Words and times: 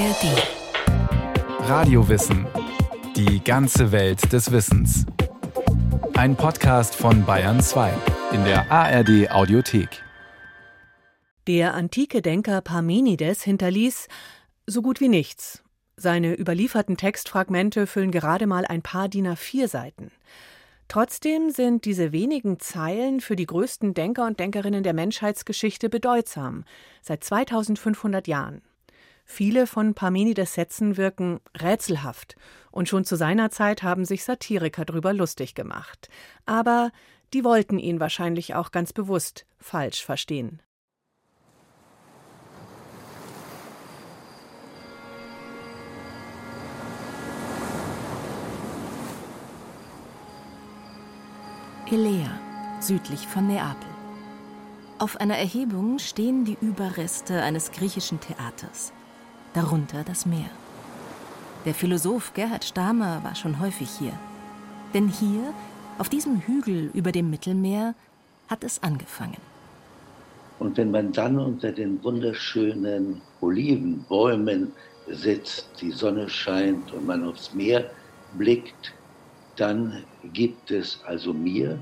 ARD. 0.00 1.68
Radiowissen. 1.68 2.46
Die 3.16 3.44
ganze 3.44 3.92
Welt 3.92 4.32
des 4.32 4.50
Wissens. 4.50 5.04
Ein 6.14 6.36
Podcast 6.36 6.94
von 6.94 7.26
Bayern 7.26 7.60
2 7.60 7.92
in 8.32 8.42
der 8.44 8.72
ARD 8.72 9.30
Audiothek. 9.30 10.02
Der 11.46 11.74
antike 11.74 12.22
Denker 12.22 12.62
Parmenides 12.62 13.42
hinterließ 13.42 14.08
so 14.66 14.80
gut 14.80 15.00
wie 15.00 15.08
nichts. 15.08 15.62
Seine 15.98 16.34
überlieferten 16.34 16.96
Textfragmente 16.96 17.86
füllen 17.86 18.10
gerade 18.10 18.46
mal 18.46 18.64
ein 18.64 18.80
paar 18.80 19.10
DIN 19.10 19.28
A4 19.28 19.68
Seiten. 19.68 20.12
Trotzdem 20.88 21.50
sind 21.50 21.84
diese 21.84 22.12
wenigen 22.12 22.58
Zeilen 22.58 23.20
für 23.20 23.36
die 23.36 23.46
größten 23.46 23.92
Denker 23.92 24.24
und 24.24 24.40
Denkerinnen 24.40 24.82
der 24.82 24.94
Menschheitsgeschichte 24.94 25.90
bedeutsam, 25.90 26.64
seit 27.02 27.22
2500 27.22 28.26
Jahren. 28.26 28.62
Viele 29.32 29.68
von 29.68 29.94
Parmenides 29.94 30.54
Sätzen 30.54 30.96
wirken 30.96 31.38
rätselhaft, 31.56 32.34
und 32.72 32.88
schon 32.88 33.04
zu 33.04 33.14
seiner 33.14 33.48
Zeit 33.48 33.84
haben 33.84 34.04
sich 34.04 34.24
Satiriker 34.24 34.84
darüber 34.84 35.12
lustig 35.12 35.54
gemacht. 35.54 36.08
Aber 36.46 36.90
die 37.32 37.44
wollten 37.44 37.78
ihn 37.78 38.00
wahrscheinlich 38.00 38.56
auch 38.56 38.72
ganz 38.72 38.92
bewusst 38.92 39.46
falsch 39.56 40.04
verstehen. 40.04 40.60
Elea, 51.88 52.40
südlich 52.80 53.28
von 53.28 53.46
Neapel. 53.46 53.88
Auf 54.98 55.18
einer 55.18 55.38
Erhebung 55.38 56.00
stehen 56.00 56.44
die 56.44 56.58
Überreste 56.60 57.40
eines 57.42 57.70
griechischen 57.70 58.18
Theaters, 58.18 58.92
darunter 59.54 60.04
das 60.04 60.26
Meer. 60.26 60.50
Der 61.64 61.74
Philosoph 61.74 62.32
Gerhard 62.34 62.64
Stamer 62.64 63.22
war 63.22 63.34
schon 63.34 63.60
häufig 63.60 63.90
hier. 63.98 64.12
Denn 64.94 65.08
hier, 65.08 65.52
auf 65.98 66.08
diesem 66.08 66.40
Hügel 66.40 66.90
über 66.94 67.12
dem 67.12 67.30
Mittelmeer, 67.30 67.94
hat 68.48 68.64
es 68.64 68.82
angefangen. 68.82 69.36
Und 70.58 70.76
wenn 70.76 70.90
man 70.90 71.12
dann 71.12 71.38
unter 71.38 71.72
den 71.72 72.02
wunderschönen 72.02 73.20
Olivenbäumen 73.40 74.72
sitzt, 75.08 75.68
die 75.80 75.90
Sonne 75.90 76.28
scheint 76.28 76.92
und 76.92 77.06
man 77.06 77.24
aufs 77.24 77.54
Meer 77.54 77.90
blickt, 78.34 78.92
dann 79.56 80.04
gibt 80.32 80.70
es 80.70 81.00
also 81.06 81.32
mir 81.32 81.78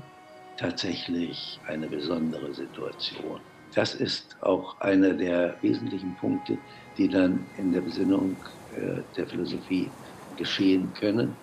tatsächlich 0.57 1.59
eine 1.67 1.87
besondere 1.87 2.53
Situation. 2.53 3.39
Das 3.75 3.93
ist 3.95 4.35
auch 4.41 4.79
einer 4.79 5.13
der 5.13 5.55
wesentlichen 5.61 6.15
Punkte, 6.15 6.57
die 6.97 7.07
dann 7.07 7.45
in 7.57 7.71
der 7.71 7.81
Besinnung 7.81 8.35
äh, 8.75 9.01
der 9.15 9.27
Philosophie 9.27 9.89
geschehen 10.37 10.91
können. 10.99 11.35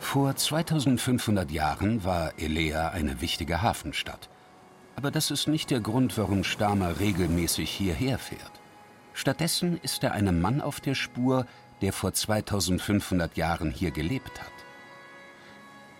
Vor 0.00 0.36
2500 0.36 1.50
Jahren 1.50 2.04
war 2.04 2.32
Elea 2.38 2.90
eine 2.90 3.20
wichtige 3.20 3.62
Hafenstadt. 3.62 4.28
Aber 4.96 5.10
das 5.10 5.30
ist 5.30 5.48
nicht 5.48 5.70
der 5.70 5.80
Grund, 5.80 6.16
warum 6.16 6.44
Stamer 6.44 7.00
regelmäßig 7.00 7.68
hierher 7.68 8.18
fährt. 8.18 8.52
Stattdessen 9.12 9.78
ist 9.82 10.04
er 10.04 10.12
einem 10.12 10.40
Mann 10.40 10.60
auf 10.60 10.80
der 10.80 10.94
Spur, 10.94 11.46
der 11.82 11.92
vor 11.92 12.12
2500 12.12 13.36
Jahren 13.36 13.70
hier 13.70 13.90
gelebt 13.90 14.40
hat. 14.40 14.53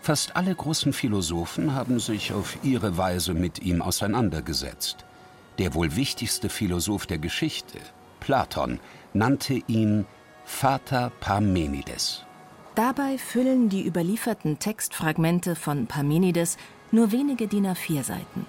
Fast 0.04 0.36
alle 0.36 0.54
großen 0.54 0.92
Philosophen 0.92 1.74
haben 1.74 1.98
sich 1.98 2.34
auf 2.34 2.58
ihre 2.62 2.98
Weise 2.98 3.32
mit 3.32 3.62
ihm 3.62 3.80
auseinandergesetzt. 3.80 4.98
Der 5.56 5.72
wohl 5.72 5.96
wichtigste 5.96 6.50
Philosoph 6.50 7.06
der 7.06 7.16
Geschichte, 7.16 7.78
Platon, 8.20 8.80
nannte 9.14 9.54
ihn 9.66 10.04
Vater 10.44 11.10
Parmenides. 11.20 12.22
Dabei 12.74 13.16
füllen 13.16 13.70
die 13.70 13.86
überlieferten 13.86 14.58
Textfragmente 14.58 15.56
von 15.56 15.86
Parmenides 15.86 16.58
nur 16.92 17.10
wenige 17.10 17.48
DIN 17.48 17.66
A4-Seiten. 17.68 18.44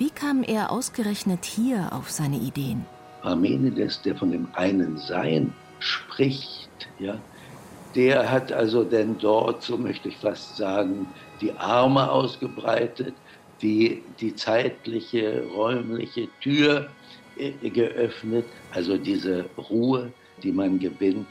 Wie 0.00 0.10
kam 0.10 0.42
er 0.42 0.72
ausgerechnet 0.72 1.44
hier 1.44 1.92
auf 1.92 2.10
seine 2.10 2.38
Ideen? 2.38 2.84
Parmenides, 3.22 4.02
der 4.02 4.16
von 4.16 4.32
dem 4.32 4.48
einen 4.54 4.98
Sein 4.98 5.52
spricht, 5.78 6.88
ja, 6.98 7.16
der 7.94 8.30
hat 8.30 8.52
also 8.52 8.84
denn 8.84 9.18
dort, 9.18 9.62
so 9.62 9.76
möchte 9.76 10.08
ich 10.08 10.16
fast 10.16 10.56
sagen, 10.56 11.06
die 11.40 11.52
Arme 11.52 12.10
ausgebreitet, 12.10 13.14
die, 13.62 14.02
die 14.20 14.34
zeitliche, 14.34 15.44
räumliche 15.54 16.28
Tür 16.40 16.88
äh, 17.36 17.52
geöffnet, 17.70 18.46
also 18.72 18.96
diese 18.96 19.44
Ruhe, 19.56 20.12
die 20.42 20.52
man 20.52 20.78
gewinnt. 20.78 21.28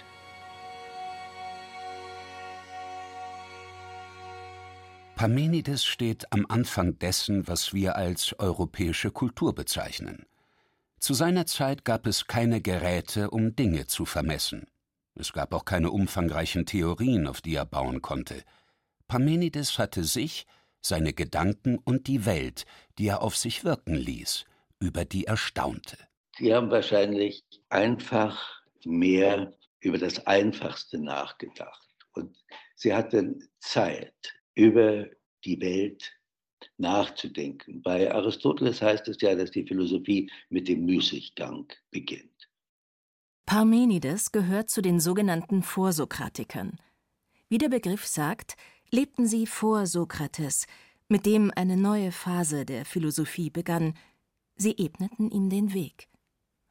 Parmenides 5.16 5.85
steht 5.85 6.31
am 6.34 6.46
Anfang 6.50 7.00
dessen, 7.00 7.47
was 7.47 7.73
wir 7.73 7.96
als 7.96 8.38
europäische 8.40 9.12
Kultur 9.12 9.53
bezeichnen. 9.53 10.25
Zu 11.00 11.13
seiner 11.13 11.46
Zeit 11.46 11.85
gab 11.85 12.07
es 12.07 12.28
keine 12.28 12.62
Geräte, 12.62 13.29
um 13.29 13.56
Dinge 13.56 13.88
zu 13.88 14.06
vermessen. 14.06 14.68
Es 15.16 15.34
gab 15.34 15.53
auch 15.53 15.66
keine 15.66 15.91
umfangreichen 15.91 16.66
Theorien, 16.66 17.28
auf 17.28 17.41
die 17.41 17.56
er 17.56 17.66
bauen 17.66 18.01
konnte. 18.01 18.44
Parmenides 19.07 19.78
hatte 19.78 20.03
sich, 20.03 20.46
seine 20.81 21.13
Gedanken 21.13 21.78
und 21.78 22.07
die 22.07 22.25
Welt, 22.25 22.66
die 22.97 23.07
er 23.07 23.22
auf 23.22 23.38
sich 23.38 23.63
wirken 23.63 23.96
ließ, 23.96 24.46
über 24.79 25.06
die 25.06 25.25
er 25.25 25.38
staunte. 25.38 25.97
Sie 26.38 26.53
haben 26.53 26.72
wahrscheinlich 26.72 27.44
einfach 27.69 28.62
mehr 28.84 29.53
über 29.79 29.97
das 29.97 30.25
Einfachste 30.25 30.97
nachgedacht. 30.97 31.88
Und 32.13 32.35
sie 32.75 32.94
hatten 32.94 33.47
Zeit, 33.59 34.34
über 34.56 35.07
die 35.46 35.59
Welt 35.62 36.12
nachzudenken. 36.78 37.81
Bei 37.81 38.12
Aristoteles 38.12 38.81
heißt 38.81 39.07
es 39.07 39.18
ja, 39.22 39.35
dass 39.35 39.52
die 39.52 39.66
Philosophie 39.66 40.31
mit 40.50 40.68
dem 40.68 40.85
Müßiggang 40.85 41.72
beginnt. 41.91 42.33
Parmenides 43.46 44.31
gehört 44.31 44.70
zu 44.70 44.81
den 44.81 45.00
sogenannten 45.00 45.64
Vorsokratikern. 45.64 46.78
Wie 47.50 47.58
der 47.58 47.70
Begriff 47.70 48.06
sagt, 48.08 48.56
lebten 48.90 49.28
sie 49.28 49.46
vor 49.46 49.86
Sokrates, 49.86 50.66
mit 51.09 51.26
dem 51.26 51.52
eine 51.56 51.78
neue 51.78 52.12
Phase 52.12 52.66
der 52.66 52.86
Philosophie 52.86 53.50
begann. 53.50 53.94
Sie 54.56 54.76
ebneten 54.78 55.30
ihm 55.30 55.50
den 55.50 55.74
Weg. 55.74 56.08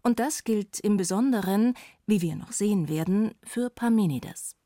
Und 0.03 0.19
das 0.19 0.45
gilt 0.45 0.81
im 0.81 0.97
Besonderen, 0.97 1.75
wie 2.07 2.23
wir 2.23 2.35
noch 2.35 2.53
sehen 2.53 2.89
werden, 2.89 3.35
für 3.45 3.71
Parmenides. 3.71 4.57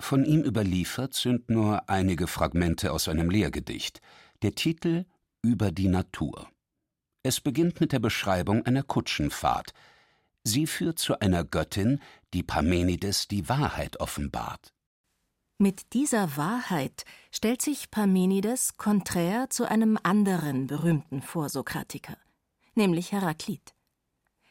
Von 0.00 0.24
ihm 0.24 0.42
überliefert 0.42 1.12
sind 1.14 1.50
nur 1.50 1.88
einige 1.90 2.28
Fragmente 2.28 2.92
aus 2.92 3.08
einem 3.08 3.30
Lehrgedicht, 3.30 4.00
der 4.42 4.54
Titel 4.54 5.04
Über 5.42 5.72
die 5.72 5.88
Natur. 5.88 6.48
Es 7.22 7.40
beginnt 7.40 7.80
mit 7.80 7.92
der 7.92 7.98
Beschreibung 7.98 8.64
einer 8.64 8.84
Kutschenfahrt. 8.84 9.74
Sie 10.44 10.66
führt 10.66 10.98
zu 10.98 11.20
einer 11.20 11.44
Göttin, 11.44 12.00
die 12.32 12.42
Parmenides 12.42 13.28
die 13.28 13.48
Wahrheit 13.48 14.00
offenbart. 14.00 14.72
Mit 15.58 15.92
dieser 15.92 16.36
Wahrheit 16.36 17.04
stellt 17.32 17.62
sich 17.62 17.90
Parmenides 17.90 18.76
konträr 18.76 19.50
zu 19.50 19.68
einem 19.68 19.98
anderen 20.02 20.68
berühmten 20.68 21.20
Vorsokratiker, 21.20 22.16
nämlich 22.74 23.10
Heraklit. 23.10 23.74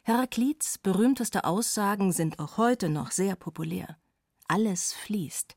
Heraklits 0.03 0.77
berühmteste 0.77 1.45
Aussagen 1.45 2.11
sind 2.11 2.39
auch 2.39 2.57
heute 2.57 2.89
noch 2.89 3.11
sehr 3.11 3.35
populär. 3.35 3.97
Alles 4.47 4.93
fließt. 4.93 5.55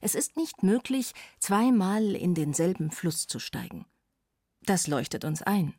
Es 0.00 0.14
ist 0.14 0.36
nicht 0.36 0.62
möglich, 0.62 1.12
zweimal 1.40 2.14
in 2.14 2.34
denselben 2.34 2.90
Fluss 2.90 3.26
zu 3.26 3.38
steigen. 3.38 3.84
Das 4.62 4.86
leuchtet 4.86 5.24
uns 5.24 5.42
ein. 5.42 5.74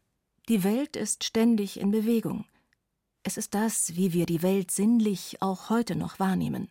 Die 0.50 0.64
Welt 0.64 0.96
ist 0.96 1.24
ständig 1.24 1.80
in 1.80 1.92
Bewegung. 1.92 2.46
Es 3.30 3.38
ist 3.38 3.54
das, 3.54 3.96
wie 3.96 4.12
wir 4.12 4.26
die 4.26 4.42
Welt 4.42 4.72
sinnlich 4.72 5.40
auch 5.40 5.70
heute 5.70 5.96
noch 5.96 6.18
wahrnehmen. 6.18 6.68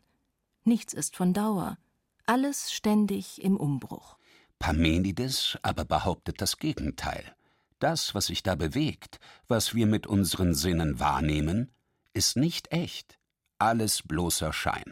Nichts 0.65 0.93
ist 0.93 1.15
von 1.15 1.33
Dauer, 1.33 1.79
alles 2.27 2.73
ständig 2.73 3.41
im 3.45 3.57
Umbruch. 3.57 4.19
Parmenides 4.59 5.57
aber 5.63 5.85
behauptet 5.85 6.41
das 6.41 6.57
Gegenteil. 6.57 7.33
Das, 7.79 8.13
was 8.17 8.27
sich 8.27 8.43
da 8.43 8.57
bewegt, 8.57 9.21
was 9.47 9.77
wir 9.77 9.87
mit 9.87 10.09
unseren 10.09 10.53
Sinnen 10.53 10.99
wahrnehmen, 10.99 11.71
ist 12.13 12.37
nicht 12.37 12.73
echt, 12.73 13.21
alles 13.61 14.03
bloßer 14.03 14.53
Schein. 14.53 14.91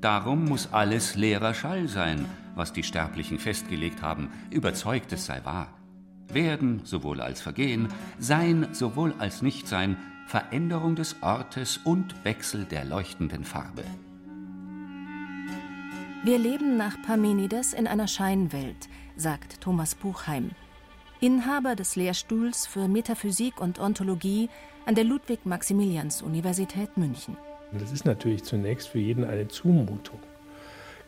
Darum 0.00 0.46
muss 0.46 0.72
alles 0.72 1.14
leerer 1.14 1.54
Schall 1.54 1.86
sein, 1.86 2.28
was 2.56 2.72
die 2.72 2.82
Sterblichen 2.82 3.38
festgelegt 3.38 4.02
haben, 4.02 4.32
überzeugt 4.50 5.12
es 5.12 5.26
sei 5.26 5.44
wahr. 5.44 5.78
Werden 6.28 6.80
sowohl 6.84 7.20
als 7.20 7.40
Vergehen, 7.40 7.88
Sein 8.18 8.68
sowohl 8.72 9.14
als 9.18 9.42
Nichtsein, 9.42 9.96
Veränderung 10.26 10.96
des 10.96 11.16
Ortes 11.22 11.78
und 11.78 12.24
Wechsel 12.24 12.64
der 12.64 12.84
leuchtenden 12.84 13.44
Farbe. 13.44 13.84
Wir 16.24 16.38
leben 16.38 16.76
nach 16.76 16.96
Parmenides 17.02 17.72
in 17.72 17.86
einer 17.86 18.06
Scheinwelt, 18.06 18.88
sagt 19.16 19.60
Thomas 19.60 19.94
Buchheim. 19.94 20.52
Inhaber 21.20 21.76
des 21.76 21.96
Lehrstuhls 21.96 22.66
für 22.66 22.88
Metaphysik 22.88 23.60
und 23.60 23.78
Ontologie 23.78 24.48
an 24.86 24.94
der 24.94 25.04
Ludwig-Maximilians-Universität 25.04 26.96
München. 26.96 27.36
Das 27.72 27.92
ist 27.92 28.04
natürlich 28.04 28.44
zunächst 28.44 28.88
für 28.88 28.98
jeden 28.98 29.24
eine 29.24 29.48
Zumutung, 29.48 30.20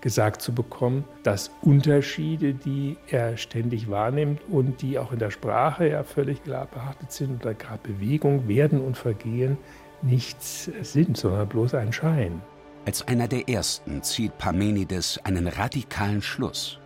gesagt 0.05 0.43
zu 0.43 0.53
bekommen, 0.53 1.05
dass 1.23 1.51
Unterschiede, 1.63 2.53
die 2.53 2.99
er 3.09 3.39
ständig 3.39 3.89
wahrnimmt 3.89 4.43
und 4.51 4.83
die 4.83 4.99
auch 4.99 5.13
in 5.13 5.19
der 5.19 5.31
Sprache 5.31 5.89
ja 5.89 6.05
völlig 6.05 6.45
klar 6.45 6.67
behaftet 6.67 7.11
sind, 7.11 7.43
oder 7.43 7.55
gerade 7.55 7.81
Bewegung, 7.83 8.47
Werden 8.47 8.83
und 8.83 8.99
Vergehen 8.99 9.57
nichts 10.03 10.71
sind, 10.83 11.17
sondern 11.17 11.49
bloß 11.49 11.73
ein 11.73 11.91
Schein. 11.91 12.43
Als 12.85 13.09
einer 13.09 13.29
der 13.29 13.49
ersten 13.49 14.03
zieht 14.03 14.37
Parmenides 14.37 15.19
einen 15.25 15.49
radikalen 15.49 16.21
Schluss. 16.21 16.79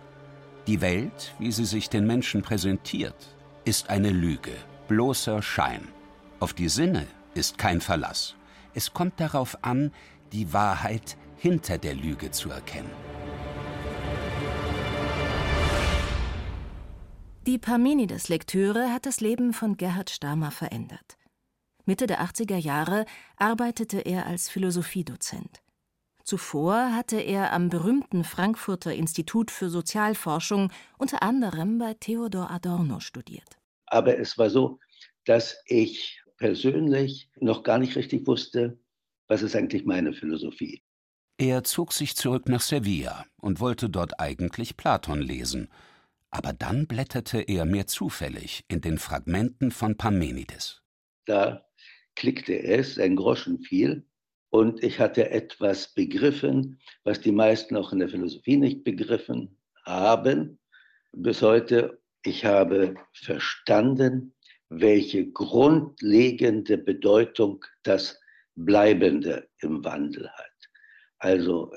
Die 0.65 0.79
Welt, 0.79 1.35
wie 1.39 1.51
sie 1.51 1.65
sich 1.65 1.89
den 1.89 2.07
Menschen 2.07 2.41
präsentiert, 2.41 3.35
ist 3.65 3.89
eine 3.89 4.11
Lüge, 4.11 4.53
bloßer 4.87 5.41
Schein. 5.41 5.89
Auf 6.39 6.53
die 6.53 6.69
Sinne 6.69 7.05
ist 7.33 7.57
kein 7.57 7.81
Verlass. 7.81 8.35
Es 8.73 8.93
kommt 8.93 9.19
darauf 9.19 9.57
an, 9.61 9.91
die 10.31 10.53
Wahrheit 10.53 11.17
hinter 11.39 11.77
der 11.77 11.95
Lüge 11.95 12.31
zu 12.31 12.49
erkennen. 12.49 12.91
Die 17.47 17.57
Parmenides-Lektüre 17.57 18.93
hat 18.93 19.05
das 19.05 19.21
Leben 19.21 19.53
von 19.53 19.77
Gerhard 19.77 20.09
Stamer 20.09 20.51
verändert. 20.51 21.17
Mitte 21.85 22.05
der 22.05 22.21
80er 22.21 22.57
Jahre 22.57 23.05
arbeitete 23.37 23.99
er 23.99 24.27
als 24.27 24.49
Philosophiedozent. 24.49 25.61
Zuvor 26.23 26.93
hatte 26.93 27.19
er 27.19 27.51
am 27.53 27.69
berühmten 27.69 28.23
Frankfurter 28.23 28.93
Institut 28.93 29.49
für 29.49 29.69
Sozialforschung 29.69 30.71
unter 30.99 31.23
anderem 31.23 31.79
bei 31.79 31.95
Theodor 31.95 32.51
Adorno 32.51 32.99
studiert. 32.99 33.57
Aber 33.87 34.19
es 34.19 34.37
war 34.37 34.51
so, 34.51 34.79
dass 35.25 35.57
ich 35.65 36.21
persönlich 36.37 37.31
noch 37.39 37.63
gar 37.63 37.79
nicht 37.79 37.95
richtig 37.95 38.27
wusste, 38.27 38.77
was 39.27 39.41
ist 39.41 39.55
eigentlich 39.55 39.85
meine 39.85 40.13
Philosophie. 40.13 40.83
Er 41.41 41.63
zog 41.63 41.93
sich 41.93 42.17
zurück 42.17 42.49
nach 42.49 42.59
Sevilla 42.59 43.25
und 43.37 43.61
wollte 43.61 43.89
dort 43.89 44.19
eigentlich 44.19 44.75
Platon 44.75 45.21
lesen, 45.21 45.69
aber 46.31 46.51
dann 46.51 46.85
blätterte 46.85 47.39
er 47.39 47.63
mehr 47.63 47.87
zufällig 47.87 48.65
in 48.67 48.81
den 48.81 48.97
Fragmenten 48.97 49.71
von 49.71 49.95
Parmenides. 49.95 50.81
Da 51.23 51.65
klickte 52.17 52.61
es, 52.61 52.99
ein 52.99 53.15
Groschen 53.15 53.61
fiel, 53.61 54.05
und 54.49 54.83
ich 54.83 54.99
hatte 54.99 55.29
etwas 55.29 55.93
begriffen, 55.93 56.81
was 57.05 57.21
die 57.21 57.31
meisten 57.31 57.77
auch 57.77 57.93
in 57.93 57.99
der 57.99 58.09
Philosophie 58.09 58.57
nicht 58.57 58.83
begriffen 58.83 59.57
haben. 59.85 60.59
Bis 61.13 61.41
heute, 61.41 62.01
ich 62.23 62.43
habe 62.43 62.95
verstanden, 63.13 64.33
welche 64.67 65.31
grundlegende 65.31 66.77
Bedeutung 66.77 67.63
das 67.83 68.19
Bleibende 68.55 69.47
im 69.61 69.85
Wandel 69.85 70.29
hat. 70.29 70.48
Also, 71.19 71.71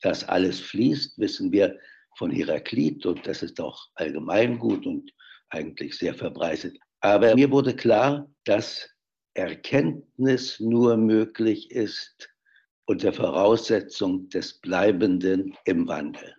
dass 0.00 0.24
alles 0.24 0.60
fließt, 0.60 1.18
wissen 1.18 1.52
wir 1.52 1.78
von 2.16 2.30
Heraklit 2.30 3.06
und 3.06 3.26
das 3.26 3.42
ist 3.42 3.60
auch 3.60 3.88
allgemeingut 3.94 4.86
und 4.86 5.10
eigentlich 5.50 5.96
sehr 5.96 6.14
verbreitet. 6.14 6.76
Aber 7.00 7.34
mir 7.34 7.50
wurde 7.50 7.74
klar, 7.74 8.30
dass 8.44 8.88
Erkenntnis 9.34 10.60
nur 10.60 10.96
möglich 10.96 11.70
ist 11.70 12.28
unter 12.84 13.12
Voraussetzung 13.12 14.28
des 14.28 14.60
Bleibenden 14.60 15.56
im 15.64 15.88
Wandel. 15.88 16.36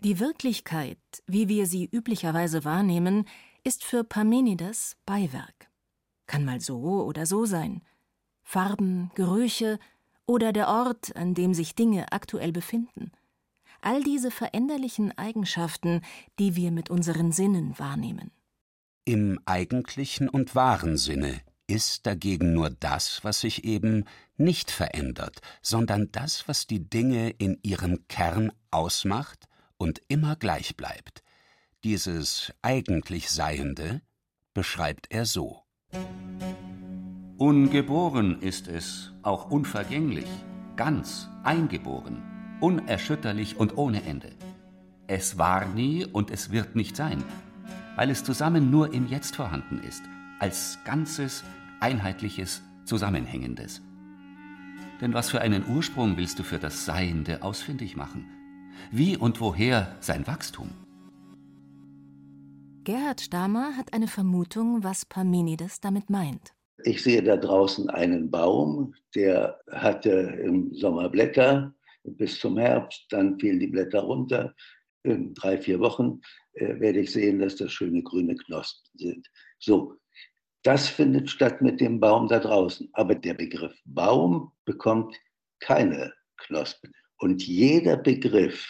Die 0.00 0.20
Wirklichkeit, 0.20 0.98
wie 1.26 1.48
wir 1.48 1.66
sie 1.66 1.88
üblicherweise 1.90 2.64
wahrnehmen, 2.64 3.26
ist 3.64 3.84
für 3.84 4.04
Parmenides 4.04 4.96
Beiwerk. 5.06 5.70
Kann 6.26 6.44
mal 6.44 6.60
so 6.60 7.02
oder 7.04 7.26
so 7.26 7.46
sein. 7.46 7.82
Farben, 8.42 9.10
Gerüche 9.14 9.78
oder 10.28 10.52
der 10.52 10.68
Ort, 10.68 11.16
an 11.16 11.34
dem 11.34 11.54
sich 11.54 11.74
Dinge 11.74 12.12
aktuell 12.12 12.52
befinden. 12.52 13.10
All 13.80 14.02
diese 14.04 14.30
veränderlichen 14.30 15.16
Eigenschaften, 15.16 16.02
die 16.38 16.54
wir 16.54 16.70
mit 16.70 16.90
unseren 16.90 17.32
Sinnen 17.32 17.76
wahrnehmen. 17.78 18.30
Im 19.04 19.40
eigentlichen 19.46 20.28
und 20.28 20.54
wahren 20.54 20.98
Sinne 20.98 21.40
ist 21.66 22.06
dagegen 22.06 22.52
nur 22.52 22.70
das, 22.70 23.24
was 23.24 23.40
sich 23.40 23.64
eben 23.64 24.04
nicht 24.36 24.70
verändert, 24.70 25.40
sondern 25.62 26.12
das, 26.12 26.46
was 26.46 26.66
die 26.66 26.88
Dinge 26.88 27.30
in 27.30 27.58
ihrem 27.62 28.06
Kern 28.08 28.52
ausmacht 28.70 29.48
und 29.76 30.02
immer 30.08 30.36
gleich 30.36 30.76
bleibt. 30.76 31.22
Dieses 31.84 32.52
eigentlich 32.60 33.30
Seiende 33.30 34.02
beschreibt 34.52 35.06
er 35.10 35.24
so. 35.24 35.62
Ungeboren 37.38 38.40
ist 38.40 38.66
es, 38.66 39.12
auch 39.22 39.48
unvergänglich, 39.48 40.26
ganz 40.74 41.28
eingeboren, 41.44 42.20
unerschütterlich 42.60 43.56
und 43.56 43.78
ohne 43.78 44.02
Ende. 44.02 44.32
Es 45.06 45.38
war 45.38 45.64
nie 45.66 46.04
und 46.04 46.32
es 46.32 46.50
wird 46.50 46.74
nicht 46.74 46.96
sein, 46.96 47.22
weil 47.94 48.10
es 48.10 48.24
zusammen 48.24 48.72
nur 48.72 48.92
im 48.92 49.06
Jetzt 49.06 49.36
vorhanden 49.36 49.78
ist, 49.78 50.02
als 50.40 50.80
Ganzes 50.84 51.44
Einheitliches, 51.78 52.60
Zusammenhängendes. 52.84 53.82
Denn 55.00 55.14
was 55.14 55.30
für 55.30 55.40
einen 55.40 55.64
Ursprung 55.68 56.16
willst 56.16 56.40
du 56.40 56.42
für 56.42 56.58
das 56.58 56.86
Seiende 56.86 57.44
ausfindig 57.44 57.94
machen? 57.96 58.26
Wie 58.90 59.16
und 59.16 59.40
woher 59.40 59.94
sein 60.00 60.26
Wachstum? 60.26 60.70
Gerhard 62.82 63.20
Stamer 63.20 63.76
hat 63.76 63.92
eine 63.92 64.08
Vermutung, 64.08 64.82
was 64.82 65.06
Parmenides 65.06 65.80
damit 65.80 66.10
meint. 66.10 66.57
Ich 66.84 67.02
sehe 67.02 67.22
da 67.22 67.36
draußen 67.36 67.90
einen 67.90 68.30
Baum, 68.30 68.94
der 69.14 69.60
hatte 69.70 70.10
im 70.10 70.72
Sommer 70.74 71.08
Blätter 71.08 71.74
bis 72.04 72.38
zum 72.38 72.56
Herbst, 72.58 73.06
dann 73.10 73.38
fielen 73.38 73.60
die 73.60 73.66
Blätter 73.66 74.00
runter. 74.00 74.54
In 75.02 75.34
drei, 75.34 75.58
vier 75.58 75.80
Wochen 75.80 76.20
äh, 76.54 76.78
werde 76.80 77.00
ich 77.00 77.12
sehen, 77.12 77.38
dass 77.38 77.56
das 77.56 77.72
schöne 77.72 78.02
grüne 78.02 78.36
Knospen 78.36 78.90
sind. 78.98 79.28
So, 79.58 79.94
das 80.62 80.88
findet 80.88 81.30
statt 81.30 81.62
mit 81.62 81.80
dem 81.80 82.00
Baum 82.00 82.28
da 82.28 82.38
draußen. 82.38 82.88
Aber 82.92 83.14
der 83.14 83.34
Begriff 83.34 83.74
Baum 83.84 84.52
bekommt 84.64 85.16
keine 85.60 86.12
Knospen. 86.36 86.92
Und 87.18 87.46
jeder 87.46 87.96
Begriff 87.96 88.66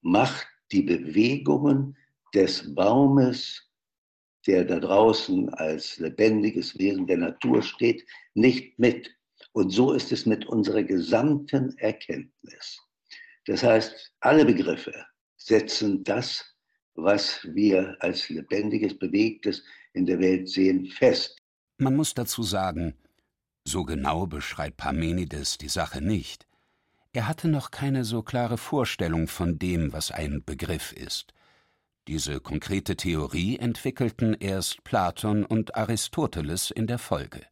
macht 0.00 0.46
die 0.72 0.82
Bewegungen 0.82 1.96
des 2.34 2.74
Baumes, 2.74 3.65
der 4.46 4.64
da 4.64 4.78
draußen 4.78 5.52
als 5.54 5.98
lebendiges 5.98 6.78
Wesen 6.78 7.06
der 7.06 7.18
Natur 7.18 7.62
steht, 7.62 8.04
nicht 8.34 8.78
mit. 8.78 9.10
Und 9.52 9.70
so 9.70 9.92
ist 9.92 10.12
es 10.12 10.26
mit 10.26 10.46
unserer 10.46 10.82
gesamten 10.82 11.76
Erkenntnis. 11.78 12.80
Das 13.46 13.62
heißt, 13.62 14.12
alle 14.20 14.44
Begriffe 14.44 14.92
setzen 15.36 16.04
das, 16.04 16.44
was 16.94 17.40
wir 17.52 17.96
als 18.00 18.28
lebendiges, 18.28 18.98
bewegtes, 18.98 19.62
in 19.92 20.06
der 20.06 20.18
Welt 20.18 20.48
sehen, 20.48 20.86
fest. 20.86 21.38
Man 21.78 21.96
muss 21.96 22.14
dazu 22.14 22.42
sagen, 22.42 22.94
so 23.64 23.84
genau 23.84 24.26
beschreibt 24.26 24.76
Parmenides 24.76 25.58
die 25.58 25.68
Sache 25.68 26.00
nicht. 26.00 26.46
Er 27.12 27.28
hatte 27.28 27.48
noch 27.48 27.70
keine 27.70 28.04
so 28.04 28.22
klare 28.22 28.58
Vorstellung 28.58 29.26
von 29.26 29.58
dem, 29.58 29.92
was 29.92 30.10
ein 30.10 30.42
Begriff 30.44 30.92
ist. 30.92 31.32
Diese 32.08 32.40
konkrete 32.40 32.96
Theorie 32.96 33.58
entwickelten 33.58 34.34
erst 34.34 34.84
Platon 34.84 35.44
und 35.44 35.74
Aristoteles 35.74 36.70
in 36.70 36.86
der 36.86 36.98
Folge. 36.98 37.44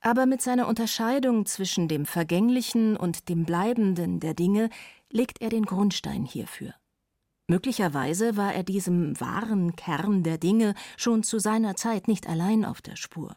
Aber 0.00 0.26
mit 0.26 0.42
seiner 0.42 0.68
Unterscheidung 0.68 1.46
zwischen 1.46 1.88
dem 1.88 2.04
Vergänglichen 2.04 2.96
und 2.96 3.28
dem 3.30 3.44
Bleibenden 3.44 4.20
der 4.20 4.34
Dinge 4.34 4.68
legt 5.10 5.40
er 5.40 5.48
den 5.48 5.64
Grundstein 5.64 6.24
hierfür. 6.24 6.74
Möglicherweise 7.48 8.36
war 8.36 8.54
er 8.54 8.62
diesem 8.62 9.18
wahren 9.20 9.74
Kern 9.74 10.22
der 10.22 10.36
Dinge 10.36 10.74
schon 10.98 11.22
zu 11.22 11.38
seiner 11.38 11.74
Zeit 11.74 12.06
nicht 12.06 12.28
allein 12.28 12.66
auf 12.66 12.82
der 12.82 12.96
Spur, 12.96 13.36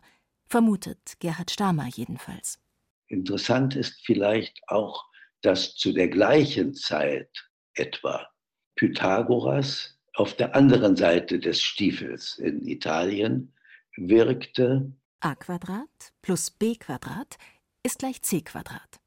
vermutet 0.49 1.13
Gerhard 1.19 1.49
Stamer 1.49 1.87
jedenfalls. 1.87 2.59
Interessant 3.07 3.77
ist 3.77 4.05
vielleicht 4.05 4.59
auch, 4.67 5.05
dass 5.41 5.75
zu 5.75 5.93
der 5.93 6.09
gleichen 6.09 6.75
Zeit 6.75 7.29
etwa 7.73 8.27
Pythagoras 8.75 9.97
auf 10.13 10.35
der 10.35 10.55
anderen 10.55 10.95
Seite 10.95 11.39
des 11.39 11.61
Stiefels 11.61 12.37
in 12.37 12.67
Italien 12.67 13.53
wirkte. 13.95 14.91
a 15.21 15.35
Quadrat 15.35 16.13
plus 16.21 16.51
b 16.51 16.75
Quadrat 16.75 17.37
ist 17.83 17.99
gleich 17.99 18.21
c 18.21 18.41
Quadrat. 18.41 18.99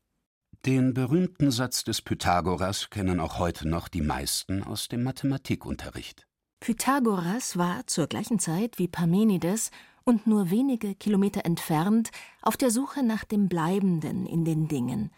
Den 0.65 0.95
berühmten 0.95 1.51
Satz 1.51 1.85
des 1.85 2.01
Pythagoras 2.01 2.89
kennen 2.89 3.21
auch 3.21 3.39
heute 3.39 3.69
noch 3.69 3.89
die 3.89 4.01
meisten 4.01 4.63
aus 4.63 4.89
dem 4.89 5.03
Mathematikunterricht. 5.03 6.27
Pythagoras 6.61 7.59
war 7.59 7.87
zur 7.87 8.07
gleichen 8.07 8.39
Zeit 8.39 8.79
wie 8.79 8.89
Parmenides 8.89 9.71
und 10.05 10.27
nur 10.27 10.51
wenige 10.51 10.95
Kilometer 10.95 11.45
entfernt 11.45 12.11
auf 12.41 12.57
der 12.57 12.71
Suche 12.71 13.03
nach 13.03 13.25
dem 13.25 13.49
Bleibenden 13.49 14.25
in 14.25 14.47
den 14.47 14.69
Dingen. 14.69 15.11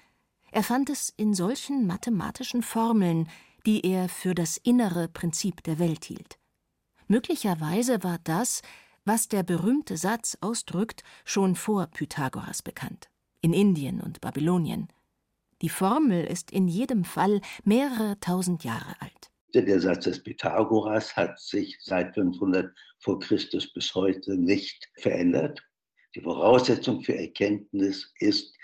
Er 0.51 0.65
fand 0.65 0.91
es 0.91 1.11
in 1.17 1.35
solchen 1.35 1.87
mathematischen 1.87 2.63
Formeln, 2.63 3.29
die 3.67 3.85
er 3.85 4.09
für 4.09 4.35
das 4.35 4.57
innere 4.57 5.09
Prinzip 5.09 5.63
der 5.65 5.79
Welt 5.79 6.05
hielt. 6.05 6.39
Möglicherweise 7.09 8.03
war 8.03 8.19
das, 8.25 8.63
Was 9.09 9.29
der 9.29 9.45
berühmte 9.45 9.97
Satz 9.97 10.37
ausdrückt, 10.41 11.05
schon 11.25 11.55
vor 11.55 11.87
Pythagoras 11.87 12.63
bekannt, 12.63 13.09
in 13.41 13.53
Indien 13.53 14.01
und 14.01 14.21
Babylonien. 14.21 14.89
Die 15.63 15.69
Formel 15.69 16.25
ist 16.25 16.51
in 16.51 16.67
jedem 16.67 17.05
Fall 17.05 17.41
mehrere 17.63 18.19
tausend 18.19 18.65
Jahre 18.65 19.01
alt. 19.01 19.31
Der 19.55 19.81
Satz 19.81 20.05
des 20.05 20.23
Pythagoras 20.23 21.15
hat 21.17 21.39
sich 21.39 21.79
seit 21.81 22.15
500 22.15 22.75
vor 22.99 23.21
Christus 23.21 23.73
bis 23.73 23.95
heute 23.95 24.37
nicht 24.37 24.91
verändert. 24.97 25.63
Die 26.17 26.21
Voraussetzung 26.21 27.03
für 27.03 27.17
Erkenntnis 27.17 28.13
ist, 28.19 28.55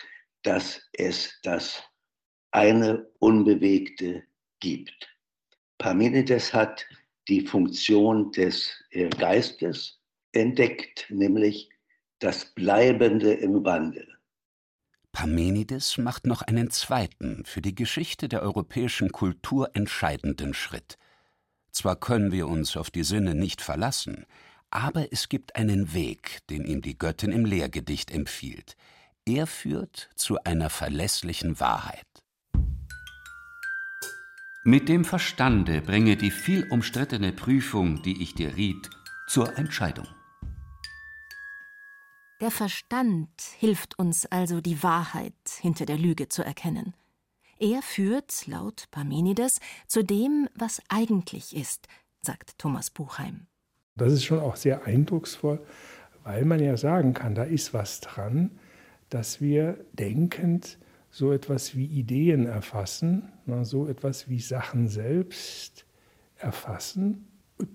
dass 0.42 0.82
es 0.92 1.38
das 1.44 1.82
eine 2.50 3.08
Unbewegte 3.20 4.24
gibt. 4.62 5.08
Parmenides 5.76 6.54
hat 6.54 6.86
die 7.28 7.42
Funktion 7.42 8.32
des 8.32 8.70
äh, 8.90 9.08
Geistes 9.10 10.00
entdeckt, 10.32 11.06
nämlich 11.10 11.68
das 12.20 12.46
Bleibende 12.54 13.34
im 13.34 13.64
Wandel. 13.64 14.08
Parmenides 15.10 15.98
macht 15.98 16.26
noch 16.26 16.42
einen 16.42 16.70
zweiten, 16.70 17.44
für 17.44 17.60
die 17.60 17.74
Geschichte 17.74 18.28
der 18.28 18.42
europäischen 18.42 19.10
Kultur 19.10 19.70
entscheidenden 19.74 20.54
Schritt. 20.54 20.96
Zwar 21.72 21.96
können 21.96 22.32
wir 22.32 22.46
uns 22.46 22.76
auf 22.76 22.90
die 22.90 23.02
Sinne 23.02 23.34
nicht 23.34 23.60
verlassen, 23.60 24.24
aber 24.70 25.12
es 25.12 25.28
gibt 25.28 25.56
einen 25.56 25.92
Weg, 25.92 26.38
den 26.48 26.64
ihm 26.64 26.80
die 26.80 26.96
Göttin 26.96 27.32
im 27.32 27.44
Lehrgedicht 27.44 28.10
empfiehlt. 28.10 28.76
Er 29.26 29.46
führt 29.46 30.10
zu 30.14 30.38
einer 30.44 30.70
verlässlichen 30.70 31.60
Wahrheit. 31.60 32.11
Mit 34.64 34.88
dem 34.88 35.04
Verstande 35.04 35.80
bringe 35.80 36.16
die 36.16 36.30
viel 36.30 36.68
umstrittene 36.70 37.32
Prüfung, 37.32 38.00
die 38.02 38.22
ich 38.22 38.36
dir 38.36 38.56
riet, 38.56 38.90
zur 39.26 39.58
Entscheidung. 39.58 40.06
Der 42.40 42.52
Verstand 42.52 43.28
hilft 43.58 43.98
uns 43.98 44.24
also, 44.26 44.60
die 44.60 44.84
Wahrheit 44.84 45.34
hinter 45.60 45.84
der 45.84 45.98
Lüge 45.98 46.28
zu 46.28 46.44
erkennen. 46.44 46.94
Er 47.58 47.82
führt, 47.82 48.46
laut 48.46 48.84
Parmenides, 48.92 49.58
zu 49.88 50.04
dem, 50.04 50.48
was 50.54 50.80
eigentlich 50.88 51.56
ist, 51.56 51.88
sagt 52.20 52.56
Thomas 52.58 52.90
Buchheim. 52.90 53.48
Das 53.96 54.12
ist 54.12 54.24
schon 54.24 54.38
auch 54.38 54.54
sehr 54.54 54.84
eindrucksvoll, 54.84 55.58
weil 56.22 56.44
man 56.44 56.62
ja 56.62 56.76
sagen 56.76 57.14
kann, 57.14 57.34
da 57.34 57.42
ist 57.42 57.74
was 57.74 57.98
dran, 57.98 58.52
dass 59.08 59.40
wir 59.40 59.84
denkend 59.92 60.78
so 61.12 61.30
etwas 61.30 61.76
wie 61.76 61.84
Ideen 61.84 62.46
erfassen, 62.46 63.30
so 63.62 63.86
etwas 63.86 64.28
wie 64.28 64.40
Sachen 64.40 64.88
selbst 64.88 65.84
erfassen, 66.36 67.28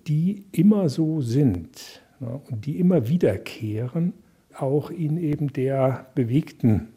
die 0.06 0.44
immer 0.52 0.88
so 0.88 1.22
sind 1.22 2.02
und 2.20 2.66
die 2.66 2.78
immer 2.80 3.08
wiederkehren 3.08 4.12
auch 4.54 4.90
in 4.90 5.16
eben 5.16 5.52
der 5.52 6.10
bewegten 6.16 6.88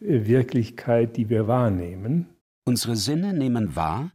äh, 0.00 0.26
Wirklichkeit, 0.26 1.16
die 1.16 1.28
wir 1.28 1.48
wahrnehmen. 1.48 2.26
Unsere 2.64 2.94
Sinne 2.94 3.32
nehmen 3.32 3.74
wahr, 3.74 4.12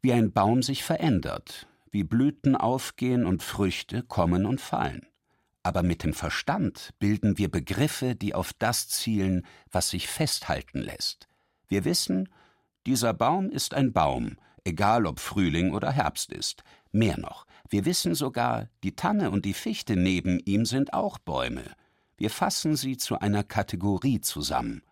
wie 0.00 0.12
ein 0.12 0.32
Baum 0.32 0.62
sich 0.62 0.84
verändert, 0.84 1.68
wie 1.90 2.02
Blüten 2.02 2.56
aufgehen 2.56 3.26
und 3.26 3.42
Früchte 3.42 4.02
kommen 4.02 4.46
und 4.46 4.60
fallen. 4.60 5.06
Aber 5.66 5.82
mit 5.82 6.04
dem 6.04 6.12
Verstand 6.12 6.90
bilden 7.00 7.38
wir 7.38 7.50
Begriffe, 7.50 8.14
die 8.14 8.34
auf 8.34 8.52
das 8.52 8.86
zielen, 8.86 9.44
was 9.68 9.90
sich 9.90 10.06
festhalten 10.06 10.78
lässt. 10.78 11.26
Wir 11.66 11.84
wissen, 11.84 12.28
dieser 12.86 13.12
Baum 13.12 13.50
ist 13.50 13.74
ein 13.74 13.92
Baum, 13.92 14.36
egal 14.62 15.06
ob 15.06 15.18
Frühling 15.18 15.74
oder 15.74 15.90
Herbst 15.90 16.30
ist. 16.30 16.62
Mehr 16.92 17.18
noch, 17.18 17.48
wir 17.68 17.84
wissen 17.84 18.14
sogar, 18.14 18.68
die 18.84 18.94
Tanne 18.94 19.32
und 19.32 19.44
die 19.44 19.54
Fichte 19.54 19.96
neben 19.96 20.38
ihm 20.38 20.66
sind 20.66 20.92
auch 20.92 21.18
Bäume. 21.18 21.64
Wir 22.16 22.30
fassen 22.30 22.76
sie 22.76 22.96
zu 22.96 23.18
einer 23.18 23.42
Kategorie 23.42 24.20
zusammen. 24.20 24.82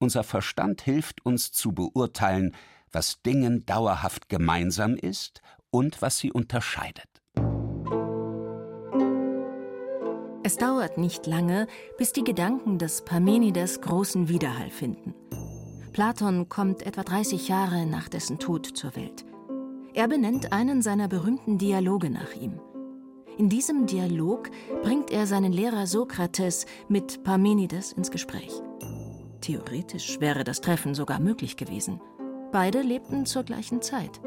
Unser 0.00 0.24
Verstand 0.24 0.82
hilft 0.82 1.24
uns 1.24 1.52
zu 1.52 1.70
beurteilen, 1.70 2.56
was 2.90 3.22
Dingen 3.22 3.64
dauerhaft 3.64 4.28
gemeinsam 4.28 4.96
ist 4.96 5.40
und 5.70 6.02
was 6.02 6.18
sie 6.18 6.32
unterscheidet. 6.32 7.09
Es 10.42 10.56
dauert 10.56 10.96
nicht 10.96 11.26
lange, 11.26 11.66
bis 11.98 12.12
die 12.12 12.24
Gedanken 12.24 12.78
des 12.78 13.02
Parmenides 13.04 13.82
großen 13.82 14.28
Widerhall 14.28 14.70
finden. 14.70 15.14
Platon 15.92 16.48
kommt 16.48 16.86
etwa 16.86 17.02
30 17.02 17.48
Jahre 17.48 17.84
nach 17.84 18.08
dessen 18.08 18.38
Tod 18.38 18.64
zur 18.66 18.96
Welt. 18.96 19.26
Er 19.92 20.08
benennt 20.08 20.52
einen 20.52 20.80
seiner 20.80 21.08
berühmten 21.08 21.58
Dialoge 21.58 22.08
nach 22.08 22.32
ihm. 22.34 22.58
In 23.36 23.50
diesem 23.50 23.86
Dialog 23.86 24.50
bringt 24.82 25.10
er 25.10 25.26
seinen 25.26 25.52
Lehrer 25.52 25.86
Sokrates 25.86 26.64
mit 26.88 27.22
Parmenides 27.22 27.92
ins 27.92 28.10
Gespräch. 28.10 28.62
Theoretisch 29.42 30.20
wäre 30.20 30.44
das 30.44 30.62
Treffen 30.62 30.94
sogar 30.94 31.20
möglich 31.20 31.58
gewesen. 31.58 32.00
Beide 32.50 32.80
lebten 32.80 33.26
zur 33.26 33.42
gleichen 33.42 33.82
Zeit. 33.82 34.20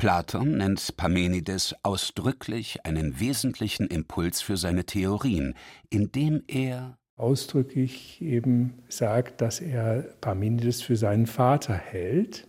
Platon 0.00 0.56
nennt 0.56 0.96
Parmenides 0.96 1.74
ausdrücklich 1.82 2.86
einen 2.86 3.20
wesentlichen 3.20 3.86
Impuls 3.86 4.40
für 4.40 4.56
seine 4.56 4.84
Theorien, 4.84 5.54
indem 5.90 6.42
er 6.48 6.96
ausdrücklich 7.16 8.22
eben 8.22 8.82
sagt, 8.88 9.42
dass 9.42 9.60
er 9.60 10.04
Parmenides 10.22 10.80
für 10.80 10.96
seinen 10.96 11.26
Vater 11.26 11.74
hält, 11.74 12.48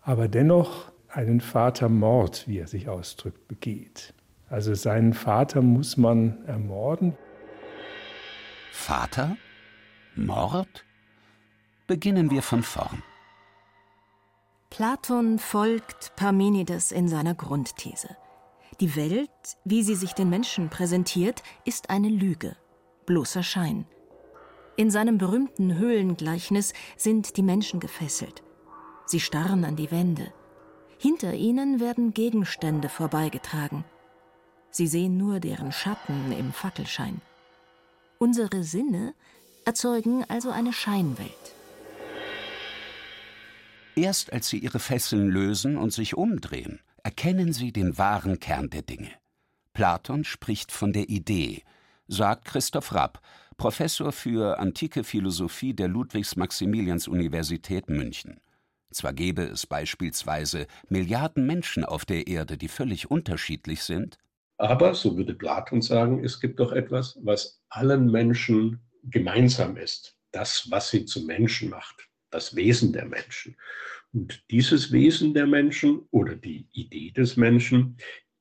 aber 0.00 0.26
dennoch 0.26 0.90
einen 1.06 1.40
Vatermord, 1.40 2.48
wie 2.48 2.58
er 2.58 2.66
sich 2.66 2.88
ausdrückt, 2.88 3.46
begeht. 3.46 4.12
Also 4.48 4.74
seinen 4.74 5.12
Vater 5.12 5.62
muss 5.62 5.96
man 5.96 6.44
ermorden. 6.46 7.16
Vater? 8.72 9.36
Mord? 10.16 10.84
Beginnen 11.86 12.28
wir 12.32 12.42
von 12.42 12.64
vorn. 12.64 13.04
Platon 14.76 15.38
folgt 15.38 16.14
Parmenides 16.16 16.92
in 16.92 17.08
seiner 17.08 17.34
Grundthese. 17.34 18.14
Die 18.78 18.94
Welt, 18.94 19.30
wie 19.64 19.82
sie 19.82 19.94
sich 19.94 20.12
den 20.12 20.28
Menschen 20.28 20.68
präsentiert, 20.68 21.42
ist 21.64 21.88
eine 21.88 22.10
Lüge, 22.10 22.56
bloßer 23.06 23.42
Schein. 23.42 23.86
In 24.76 24.90
seinem 24.90 25.16
berühmten 25.16 25.78
Höhlengleichnis 25.78 26.74
sind 26.98 27.38
die 27.38 27.42
Menschen 27.42 27.80
gefesselt. 27.80 28.42
Sie 29.06 29.18
starren 29.18 29.64
an 29.64 29.76
die 29.76 29.90
Wände. 29.90 30.30
Hinter 30.98 31.32
ihnen 31.32 31.80
werden 31.80 32.12
Gegenstände 32.12 32.90
vorbeigetragen. 32.90 33.82
Sie 34.70 34.88
sehen 34.88 35.16
nur 35.16 35.40
deren 35.40 35.72
Schatten 35.72 36.32
im 36.32 36.52
Fackelschein. 36.52 37.22
Unsere 38.18 38.62
Sinne 38.62 39.14
erzeugen 39.64 40.26
also 40.28 40.50
eine 40.50 40.74
Scheinwelt. 40.74 41.55
Erst 43.96 44.32
als 44.32 44.48
sie 44.48 44.58
ihre 44.58 44.78
Fesseln 44.78 45.28
lösen 45.28 45.78
und 45.78 45.90
sich 45.90 46.16
umdrehen, 46.16 46.80
erkennen 47.02 47.54
sie 47.54 47.72
den 47.72 47.96
wahren 47.96 48.38
Kern 48.38 48.68
der 48.68 48.82
Dinge. 48.82 49.10
Platon 49.72 50.22
spricht 50.22 50.70
von 50.70 50.92
der 50.92 51.08
Idee, 51.08 51.62
sagt 52.06 52.44
Christoph 52.44 52.94
Rapp, 52.94 53.22
Professor 53.56 54.12
für 54.12 54.58
antike 54.58 55.02
Philosophie 55.02 55.72
der 55.72 55.88
Ludwigs-Maximilians-Universität 55.88 57.88
München. 57.88 58.38
Zwar 58.92 59.14
gäbe 59.14 59.44
es 59.44 59.66
beispielsweise 59.66 60.66
Milliarden 60.90 61.46
Menschen 61.46 61.84
auf 61.84 62.04
der 62.04 62.26
Erde, 62.26 62.58
die 62.58 62.68
völlig 62.68 63.10
unterschiedlich 63.10 63.82
sind, 63.82 64.18
aber, 64.58 64.94
so 64.94 65.16
würde 65.16 65.34
Platon 65.34 65.82
sagen, 65.82 66.24
es 66.24 66.40
gibt 66.40 66.60
doch 66.60 66.72
etwas, 66.72 67.18
was 67.22 67.60
allen 67.68 68.10
Menschen 68.10 68.80
gemeinsam 69.04 69.76
ist. 69.76 70.16
Das, 70.32 70.70
was 70.70 70.90
sie 70.90 71.04
zu 71.04 71.24
Menschen 71.24 71.70
macht, 71.70 72.08
das 72.30 72.56
Wesen 72.56 72.92
der 72.92 73.06
Menschen. 73.06 73.56
Und 74.12 74.42
dieses 74.50 74.92
Wesen 74.92 75.34
der 75.34 75.46
Menschen 75.46 76.06
oder 76.10 76.34
die 76.34 76.68
Idee 76.72 77.10
des 77.10 77.36
Menschen, 77.36 77.96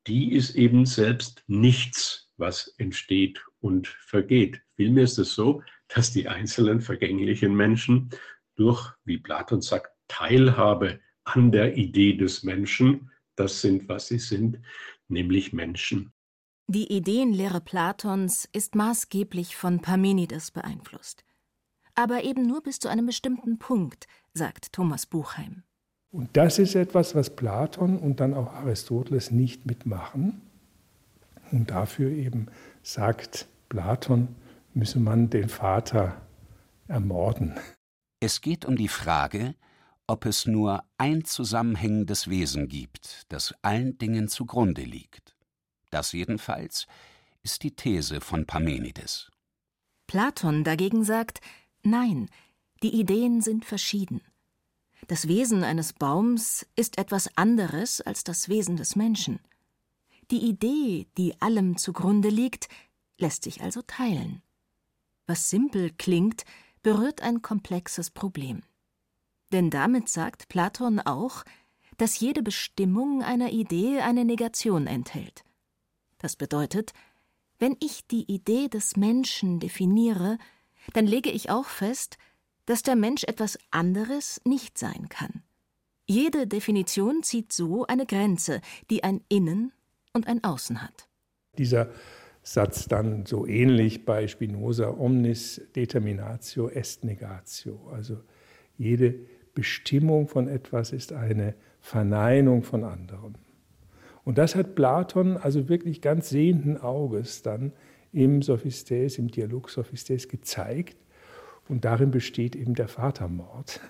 die 0.08 0.34
ist 0.34 0.56
eben 0.56 0.86
selbst 0.86 1.44
nichts, 1.48 2.30
was 2.38 2.74
entsteht 2.78 3.44
und 3.60 3.88
vergeht. 3.88 4.62
Vielmehr 4.76 5.06
ist 5.06 5.18
es 5.18 5.34
so, 5.34 5.64
dass 5.88 6.12
die 6.12 6.28
einzelnen 6.28 6.82
vergänglichen 6.82 7.56
Menschen 7.56 8.10
durch, 8.56 8.92
wie 9.04 9.18
Platon 9.18 9.62
sagt, 9.62 9.92
Teilhabe 10.08 11.00
an 11.24 11.52
der 11.52 11.76
Idee 11.78 12.14
des 12.16 12.44
Menschen, 12.44 13.12
das 13.36 13.62
sind, 13.62 13.90
was 13.90 14.08
sie 14.08 14.20
sind, 14.20 14.60
nämlich 15.08 15.54
Menschen. 15.54 16.14
Die 16.68 16.92
Ideenlehre 16.92 17.62
Platons 17.62 18.48
ist 18.52 18.76
maßgeblich 18.76 19.56
von 19.56 19.82
Parmenides 19.82 20.52
beeinflusst. 20.52 21.24
Aber 21.96 22.24
eben 22.24 22.46
nur 22.46 22.62
bis 22.62 22.80
zu 22.80 22.90
einem 22.90 23.06
bestimmten 23.06 23.58
Punkt, 23.58 24.06
sagt 24.34 24.74
Thomas 24.74 25.06
Buchheim. 25.06 25.64
Und 26.12 26.38
das 26.38 26.60
ist 26.60 26.76
etwas, 26.76 27.16
was 27.16 27.36
Platon 27.36 27.98
und 27.98 28.20
dann 28.20 28.34
auch 28.34 28.54
Aristoteles 28.54 29.32
nicht 29.32 29.66
mitmachen. 29.66 30.42
Und 31.52 31.72
dafür 31.72 32.10
eben 32.12 32.48
sagt 32.84 33.48
Platon, 33.70 34.30
müsse 34.74 35.00
man 35.00 35.30
den 35.30 35.50
Vater 35.50 36.22
ermorden. 36.88 37.56
Es 38.20 38.42
geht 38.42 38.66
um 38.66 38.76
die 38.76 38.88
Frage, 38.88 39.56
ob 40.08 40.26
es 40.26 40.46
nur 40.46 40.84
ein 40.98 41.26
zusammenhängendes 41.26 42.30
Wesen 42.30 42.68
gibt, 42.68 43.24
das 43.30 43.54
allen 43.62 43.98
Dingen 43.98 44.28
zugrunde 44.28 44.84
liegt. 44.84 45.36
Das 45.90 46.12
jedenfalls 46.12 46.88
ist 47.44 47.64
die 47.64 47.76
These 47.76 48.22
von 48.22 48.46
Parmenides. 48.46 49.32
Platon 50.08 50.64
dagegen 50.64 51.04
sagt, 51.04 51.42
nein, 51.86 52.30
die 52.84 52.94
Ideen 53.00 53.42
sind 53.42 53.66
verschieden. 53.66 54.22
Das 55.08 55.28
Wesen 55.28 55.64
eines 55.64 55.94
Baums 55.94 56.66
ist 56.76 56.98
etwas 56.98 57.38
anderes 57.38 58.02
als 58.02 58.24
das 58.24 58.50
Wesen 58.50 58.76
des 58.76 58.96
Menschen. 58.96 59.40
Die 60.32 60.44
Idee, 60.48 61.08
die 61.18 61.40
allem 61.42 61.78
zugrunde 61.78 62.30
liegt, 62.30 62.68
lässt 63.18 63.44
sich 63.44 63.62
also 63.62 63.82
teilen. 63.84 64.42
Was 65.28 65.50
simpel 65.50 65.92
klingt, 65.92 66.44
berührt 66.82 67.22
ein 67.22 67.42
komplexes 67.42 68.10
Problem. 68.12 68.62
Denn 69.52 69.70
damit 69.70 70.10
sagt 70.10 70.48
Platon 70.48 71.00
auch, 71.00 71.44
dass 71.98 72.20
jede 72.20 72.44
Bestimmung 72.44 73.24
einer 73.24 73.52
Idee 73.52 74.02
eine 74.02 74.26
Negation 74.26 74.88
enthält. 74.88 75.46
Das 76.18 76.36
bedeutet, 76.36 76.94
wenn 77.58 77.78
ich 77.80 78.06
die 78.08 78.30
Idee 78.32 78.68
des 78.68 78.98
Menschen 78.98 79.60
definiere, 79.60 80.38
dann 80.94 81.06
lege 81.06 81.32
ich 81.32 81.50
auch 81.50 81.66
fest, 81.66 82.18
dass 82.66 82.84
der 82.84 82.96
Mensch 82.96 83.24
etwas 83.24 83.58
anderes 83.72 84.42
nicht 84.46 84.78
sein 84.78 85.08
kann. 85.10 85.44
Jede 86.08 86.48
Definition 86.48 87.24
zieht 87.24 87.52
so 87.52 87.86
eine 87.88 88.06
Grenze, 88.06 88.62
die 88.90 89.04
ein 89.04 89.22
Innen 89.28 89.72
und 90.14 90.28
ein 90.28 90.44
Außen 90.44 90.82
hat. 90.82 91.08
Dieser 91.58 91.90
Satz 92.44 92.88
dann 92.88 93.26
so 93.26 93.48
ähnlich 93.48 94.06
bei 94.06 94.28
Spinoza, 94.28 94.90
omnis 94.90 95.62
determinatio 95.76 96.70
est 96.70 97.04
negatio. 97.04 97.90
Also 97.92 98.22
jede 98.78 99.16
Bestimmung 99.56 100.28
von 100.28 100.48
etwas 100.48 100.92
ist 100.92 101.12
eine 101.12 101.56
Verneinung 101.82 102.62
von 102.62 102.84
anderem. 102.84 103.34
Und 104.24 104.38
das 104.38 104.56
hat 104.56 104.76
Platon 104.76 105.38
also 105.38 105.70
wirklich 105.70 106.02
ganz 106.02 106.30
sehenden 106.30 106.80
Auges 106.80 107.42
dann 107.42 107.74
im 108.16 108.42
Sophistes, 108.42 109.18
im 109.18 109.28
Dialog 109.28 109.70
Sophistes 109.70 110.28
gezeigt. 110.28 110.98
Und 111.68 111.84
darin 111.86 112.12
besteht 112.12 112.56
eben 112.56 112.74
der 112.74 112.88
Vatermord. 112.88 113.82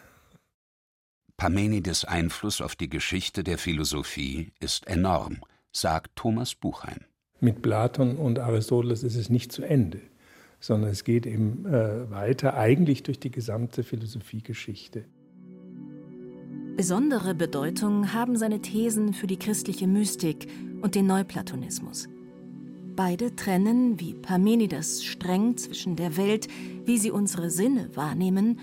Parmenides 1.37 2.05
Einfluss 2.05 2.61
auf 2.61 2.75
die 2.75 2.89
Geschichte 2.89 3.43
der 3.43 3.57
Philosophie 3.57 4.51
ist 4.59 4.87
enorm, 4.87 5.41
sagt 5.71 6.15
Thomas 6.15 6.55
Buchheim. 6.55 7.01
Mit 7.41 7.61
Platon 7.61 8.17
und 8.17 8.39
Aristoteles 8.39 9.03
ist 9.03 9.15
es 9.15 9.29
nicht 9.29 9.51
zu 9.51 9.61
Ende, 9.63 9.99
sondern 10.59 10.89
es 10.89 11.03
geht 11.03 11.25
eben 11.25 11.65
äh, 11.65 12.09
weiter, 12.09 12.55
eigentlich 12.55 13.03
durch 13.03 13.19
die 13.19 13.31
gesamte 13.31 13.83
Philosophiegeschichte. 13.83 15.05
Besondere 16.77 17.35
Bedeutung 17.35 18.13
haben 18.13 18.37
seine 18.37 18.61
Thesen 18.61 19.13
für 19.13 19.27
die 19.27 19.37
christliche 19.37 19.87
Mystik 19.87 20.47
und 20.81 20.95
den 20.95 21.05
Neuplatonismus. 21.05 22.07
Beide 22.95 23.35
trennen, 23.35 23.99
wie 23.99 24.13
Parmenides 24.13 25.03
streng 25.03 25.57
zwischen 25.57 25.97
der 25.97 26.15
Welt, 26.15 26.47
wie 26.85 26.97
sie 26.97 27.11
unsere 27.11 27.49
Sinne 27.49 27.89
wahrnehmen, 27.93 28.59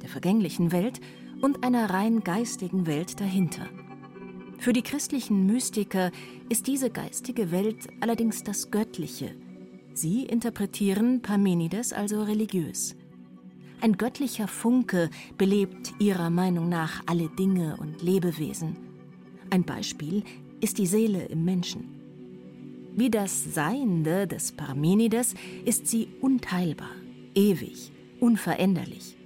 der 0.00 0.08
vergänglichen 0.08 0.70
Welt 0.70 1.00
und 1.40 1.64
einer 1.64 1.90
rein 1.90 2.20
geistigen 2.20 2.86
Welt 2.86 3.20
dahinter. 3.20 3.66
Für 4.58 4.72
die 4.72 4.82
christlichen 4.82 5.46
Mystiker 5.46 6.12
ist 6.48 6.68
diese 6.68 6.90
geistige 6.90 7.50
Welt 7.50 7.88
allerdings 7.98 8.44
das 8.44 8.70
Göttliche. 8.70 9.34
Sie 9.94 10.22
interpretieren 10.26 11.20
Parmenides 11.20 11.92
also 11.92 12.22
religiös. 12.22 12.94
Ein 13.80 13.96
göttlicher 13.96 14.46
Funke 14.46 15.10
belebt 15.36 15.92
ihrer 15.98 16.30
Meinung 16.30 16.68
nach 16.68 17.02
alle 17.06 17.28
Dinge 17.30 17.76
und 17.78 18.00
Lebewesen. 18.00 18.76
Ein 19.50 19.64
Beispiel 19.64 20.22
ist 20.60 20.78
die 20.78 20.86
Seele 20.86 21.24
im 21.24 21.44
Menschen. 21.44 22.01
Wie 22.94 23.08
das 23.08 23.54
Seiende 23.54 24.26
des 24.26 24.52
Parmenides 24.52 25.34
ist 25.64 25.86
sie 25.86 26.08
unteilbar, 26.20 26.90
ewig, 27.34 27.90
unveränderlich, 28.20 29.16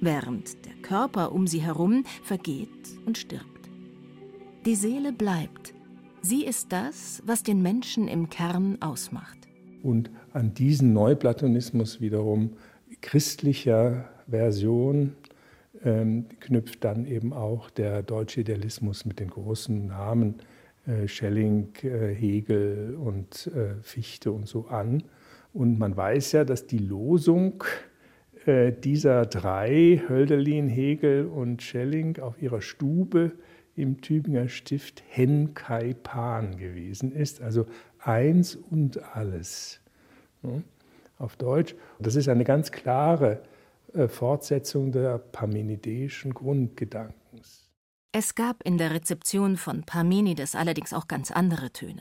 während 0.00 0.66
der 0.66 0.74
Körper 0.82 1.30
um 1.30 1.46
sie 1.46 1.62
herum 1.62 2.04
vergeht 2.24 2.68
und 3.06 3.16
stirbt. 3.16 3.70
Die 4.66 4.74
Seele 4.74 5.12
bleibt. 5.12 5.74
Sie 6.22 6.44
ist 6.44 6.72
das, 6.72 7.22
was 7.24 7.44
den 7.44 7.62
Menschen 7.62 8.08
im 8.08 8.30
Kern 8.30 8.78
ausmacht. 8.80 9.38
Und 9.84 10.10
an 10.32 10.52
diesen 10.52 10.92
Neuplatonismus 10.92 12.00
wiederum 12.00 12.54
christlicher 13.00 14.08
Version 14.26 15.14
ähm, 15.84 16.26
knüpft 16.40 16.82
dann 16.82 17.06
eben 17.06 17.32
auch 17.32 17.70
der 17.70 18.02
deutsche 18.02 18.40
Idealismus 18.40 19.04
mit 19.04 19.20
den 19.20 19.30
großen 19.30 19.86
Namen 19.86 20.36
Schelling, 21.06 21.68
äh, 21.82 22.14
Hegel 22.14 22.96
und 22.96 23.46
äh, 23.48 23.80
Fichte 23.82 24.32
und 24.32 24.46
so 24.46 24.66
an. 24.66 25.02
Und 25.52 25.78
man 25.78 25.96
weiß 25.96 26.32
ja, 26.32 26.44
dass 26.44 26.66
die 26.66 26.78
Losung 26.78 27.62
dieser 28.46 29.24
drei, 29.24 30.02
Hölderlin, 30.06 30.68
Hegel 30.68 31.24
und 31.24 31.62
Schelling, 31.62 32.18
auf 32.18 32.42
ihrer 32.42 32.60
Stube 32.60 33.32
im 33.74 34.02
Tübinger 34.02 34.48
Stift 34.48 35.02
Hen 35.08 35.54
Kai 35.54 35.94
Pan 35.94 36.58
gewesen 36.58 37.12
ist, 37.12 37.40
also 37.40 37.64
eins 38.00 38.54
und 38.56 39.02
alles 39.14 39.80
auf 41.18 41.36
Deutsch. 41.36 41.74
Das 41.98 42.16
ist 42.16 42.28
eine 42.28 42.44
ganz 42.44 42.70
klare 42.70 43.40
Fortsetzung 44.08 44.92
der 44.92 45.16
parmenideischen 45.16 46.34
Grundgedankens. 46.34 47.63
Es 48.16 48.36
gab 48.36 48.62
in 48.62 48.78
der 48.78 48.92
Rezeption 48.92 49.56
von 49.56 49.82
Parmenides 49.82 50.54
allerdings 50.54 50.92
auch 50.92 51.08
ganz 51.08 51.32
andere 51.32 51.72
Töne. 51.72 52.00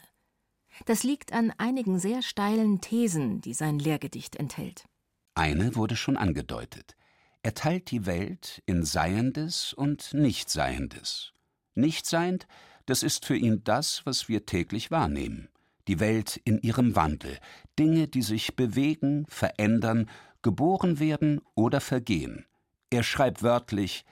Das 0.86 1.02
liegt 1.02 1.34
an 1.34 1.52
einigen 1.58 1.98
sehr 1.98 2.22
steilen 2.22 2.82
Thesen, 2.82 3.42
die 3.42 3.56
sein 3.56 3.80
Lehrgedicht 3.80 4.36
enthält. 4.36 4.86
Eine 5.34 5.76
wurde 5.76 5.96
schon 5.96 6.16
angedeutet. 6.16 6.96
Er 7.42 7.56
teilt 7.56 7.90
die 7.90 8.06
Welt 8.06 8.62
in 8.68 8.86
Seiendes 8.86 9.74
und 9.74 10.14
Nichtseiendes. 10.14 11.34
Nichtseiend, 11.74 12.46
das 12.86 13.02
ist 13.02 13.26
für 13.26 13.36
ihn 13.36 13.64
das, 13.64 14.06
was 14.06 14.30
wir 14.30 14.46
täglich 14.46 14.92
wahrnehmen. 14.92 15.50
Die 15.88 16.00
Welt 16.00 16.40
in 16.46 16.60
ihrem 16.60 16.96
Wandel, 16.96 17.40
Dinge, 17.80 18.08
die 18.08 18.22
sich 18.22 18.56
bewegen, 18.56 19.26
verändern, 19.30 20.08
geboren 20.44 21.00
werden 21.00 21.42
oder 21.56 21.82
vergehen. 21.82 22.46
Er 22.92 23.02
schreibt 23.02 23.42
wörtlich, 23.42 24.06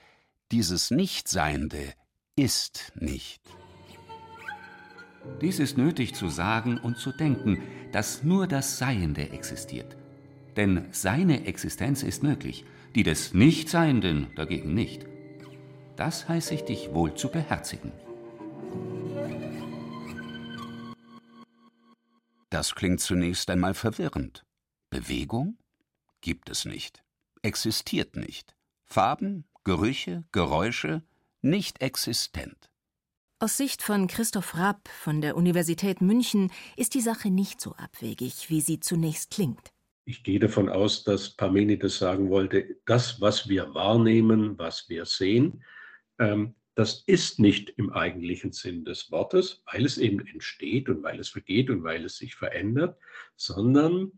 dieses 0.52 0.90
Nichtseiende 0.90 1.94
ist 2.36 2.92
nicht. 2.94 3.40
Dies 5.40 5.58
ist 5.58 5.78
nötig 5.78 6.14
zu 6.14 6.28
sagen 6.28 6.76
und 6.76 6.98
zu 6.98 7.10
denken, 7.10 7.62
dass 7.90 8.22
nur 8.22 8.46
das 8.46 8.76
Seiende 8.76 9.30
existiert. 9.30 9.96
Denn 10.56 10.88
seine 10.90 11.46
Existenz 11.46 12.02
ist 12.02 12.22
möglich, 12.22 12.66
die 12.94 13.02
des 13.02 13.32
Nichtseienden 13.32 14.26
dagegen 14.36 14.74
nicht. 14.74 15.06
Das 15.96 16.28
heiße 16.28 16.54
ich 16.54 16.64
dich 16.64 16.92
wohl 16.92 17.14
zu 17.14 17.30
beherzigen. 17.30 17.92
Das 22.50 22.74
klingt 22.74 23.00
zunächst 23.00 23.48
einmal 23.48 23.72
verwirrend. 23.72 24.44
Bewegung? 24.90 25.56
Gibt 26.20 26.50
es 26.50 26.66
nicht. 26.66 27.02
Existiert 27.40 28.16
nicht. 28.16 28.54
Farben, 28.84 29.46
Gerüche, 29.64 30.24
Geräusche 30.32 31.02
nicht 31.40 31.82
existent. 31.82 32.70
Aus 33.38 33.56
Sicht 33.56 33.82
von 33.82 34.08
Christoph 34.08 34.56
Rapp 34.56 34.88
von 34.88 35.20
der 35.20 35.36
Universität 35.36 36.00
München 36.00 36.50
ist 36.76 36.94
die 36.94 37.00
Sache 37.00 37.30
nicht 37.30 37.60
so 37.60 37.72
abwegig, 37.76 38.50
wie 38.50 38.60
sie 38.60 38.80
zunächst 38.80 39.30
klingt. 39.30 39.72
Ich 40.04 40.24
gehe 40.24 40.40
davon 40.40 40.68
aus, 40.68 41.04
dass 41.04 41.30
Parmenides 41.30 41.98
sagen 41.98 42.28
wollte, 42.28 42.76
das, 42.86 43.20
was 43.20 43.48
wir 43.48 43.72
wahrnehmen, 43.72 44.58
was 44.58 44.88
wir 44.88 45.04
sehen, 45.04 45.62
ähm, 46.18 46.56
das 46.74 47.04
ist 47.06 47.38
nicht 47.38 47.68
im 47.76 47.92
eigentlichen 47.92 48.52
Sinn 48.52 48.84
des 48.84 49.12
Wortes, 49.12 49.62
weil 49.70 49.84
es 49.84 49.98
eben 49.98 50.26
entsteht 50.26 50.88
und 50.88 51.02
weil 51.02 51.20
es 51.20 51.28
vergeht 51.28 51.70
und 51.70 51.84
weil 51.84 52.04
es 52.04 52.16
sich 52.16 52.34
verändert, 52.34 52.98
sondern 53.36 54.10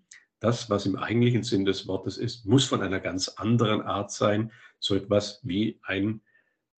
das, 0.44 0.68
was 0.68 0.84
im 0.84 0.96
eigentlichen 0.96 1.42
Sinn 1.42 1.64
des 1.64 1.88
Wortes 1.88 2.18
ist, 2.18 2.44
muss 2.44 2.66
von 2.66 2.82
einer 2.82 3.00
ganz 3.00 3.28
anderen 3.28 3.80
Art 3.80 4.12
sein, 4.12 4.52
so 4.78 4.94
etwas 4.94 5.40
wie 5.42 5.80
ein, 5.82 6.20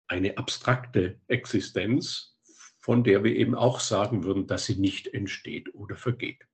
eine 0.07 0.38
abstrakte 0.38 1.18
Existenz, 1.26 2.37
von 2.79 3.02
der 3.02 3.24
wir 3.24 3.35
eben 3.35 3.57
auch 3.57 3.81
sagen 3.81 4.22
würden, 4.22 4.46
dass 4.46 4.66
sie 4.66 4.76
nicht 4.76 5.09
entsteht 5.09 5.74
oder 5.74 5.96
vergeht. 5.96 6.46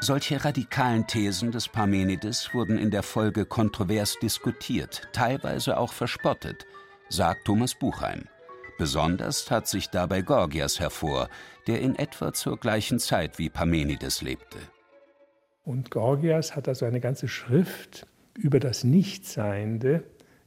Solche 0.00 0.44
radikalen 0.44 1.06
Thesen 1.06 1.52
des 1.52 1.68
Parmenides 1.68 2.52
wurden 2.52 2.76
in 2.76 2.90
der 2.90 3.04
Folge 3.04 3.44
kontrovers 3.44 4.18
diskutiert, 4.18 5.08
teilweise 5.12 5.76
auch 5.76 5.92
verspottet, 5.92 6.66
sagt 7.08 7.44
Thomas 7.44 7.76
Buchheim. 7.76 8.24
Besonders 8.76 9.50
hat 9.52 9.68
sich 9.68 9.88
dabei 9.90 10.22
Gorgias 10.22 10.80
hervor, 10.80 11.28
der 11.68 11.80
in 11.80 11.94
etwa 11.94 12.32
zur 12.32 12.58
gleichen 12.58 12.98
Zeit 12.98 13.38
wie 13.38 13.50
Parmenides 13.50 14.22
lebte. 14.22 14.58
Und 15.62 15.90
Gorgias 15.90 16.56
hat 16.56 16.68
also 16.68 16.86
eine 16.86 17.00
ganze 17.00 17.28
Schrift 17.28 18.06
über 18.34 18.60
das 18.60 18.84
Nichtseiende 18.84 20.04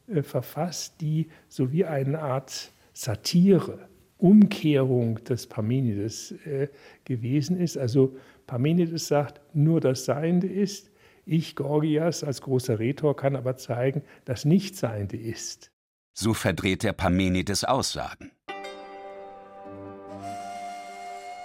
äh, 0.08 0.24
verfasst, 0.24 1.02
die 1.02 1.30
so 1.48 1.72
wie 1.72 1.86
eine 1.86 2.20
Art 2.20 2.72
Satire 2.94 3.90
Umkehrung 4.18 5.22
des 5.26 5.48
Parmenides 5.48 6.32
äh, 6.46 6.70
gewesen 7.04 7.60
ist. 7.60 7.78
Also 7.78 8.16
Parmenides 8.48 9.08
sagt, 9.08 9.42
nur 9.54 9.82
das 9.82 10.06
Seiende 10.06 10.48
ist. 10.48 10.92
Ich, 11.26 11.56
Gorgias, 11.56 12.24
als 12.24 12.42
großer 12.42 12.80
Rhetor, 12.80 13.16
kann 13.16 13.36
aber 13.36 13.58
zeigen, 13.58 14.02
dass 14.26 14.46
Nichtseiende 14.46 15.18
ist. 15.18 15.72
So 16.14 16.34
verdreht 16.34 16.84
der 16.84 16.94
Parmenides 16.94 17.64
Aussagen. 17.64 18.32